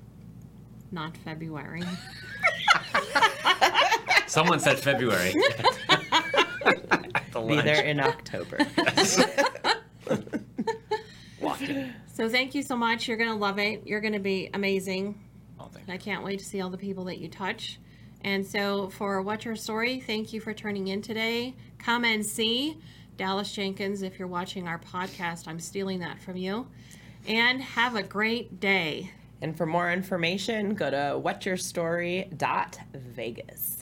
not 0.90 1.16
February. 1.18 1.82
Someone 4.28 4.60
said 4.60 4.78
February. 4.78 5.34
At 5.88 7.24
the 7.32 7.40
Be 7.40 7.54
lunch. 7.56 7.64
there 7.64 7.82
in 7.82 7.98
October. 8.00 8.58
Walking. 11.40 11.92
So 12.12 12.28
thank 12.28 12.54
you 12.54 12.62
so 12.62 12.76
much. 12.76 13.08
You're 13.08 13.16
going 13.16 13.30
to 13.30 13.36
love 13.36 13.58
it. 13.58 13.86
You're 13.86 14.00
going 14.00 14.12
to 14.14 14.18
be 14.18 14.50
amazing. 14.54 15.18
Oh, 15.60 15.68
thank 15.72 15.88
I 15.88 15.96
can't 15.96 16.22
wait 16.24 16.38
to 16.40 16.44
see 16.44 16.60
all 16.60 16.70
the 16.70 16.76
people 16.78 17.04
that 17.04 17.18
you 17.18 17.28
touch. 17.28 17.78
And 18.22 18.44
so 18.46 18.88
for 18.90 19.22
What's 19.22 19.44
Your 19.44 19.54
Story, 19.56 20.00
thank 20.00 20.32
you 20.32 20.40
for 20.40 20.52
turning 20.52 20.88
in 20.88 21.00
today. 21.02 21.54
Come 21.78 22.04
and 22.04 22.24
see 22.26 22.78
Dallas 23.16 23.52
Jenkins 23.52 24.02
if 24.02 24.18
you're 24.18 24.26
watching 24.28 24.66
our 24.66 24.78
podcast. 24.80 25.46
I'm 25.46 25.60
stealing 25.60 26.00
that 26.00 26.20
from 26.20 26.36
you. 26.36 26.66
And 27.26 27.62
have 27.62 27.94
a 27.94 28.02
great 28.02 28.58
day. 28.60 29.12
and 29.40 29.56
for 29.56 29.66
more 29.66 29.92
information, 29.92 30.74
go 30.74 30.90
to 30.90 31.20
whatsyourstory.vegas. 31.22 33.77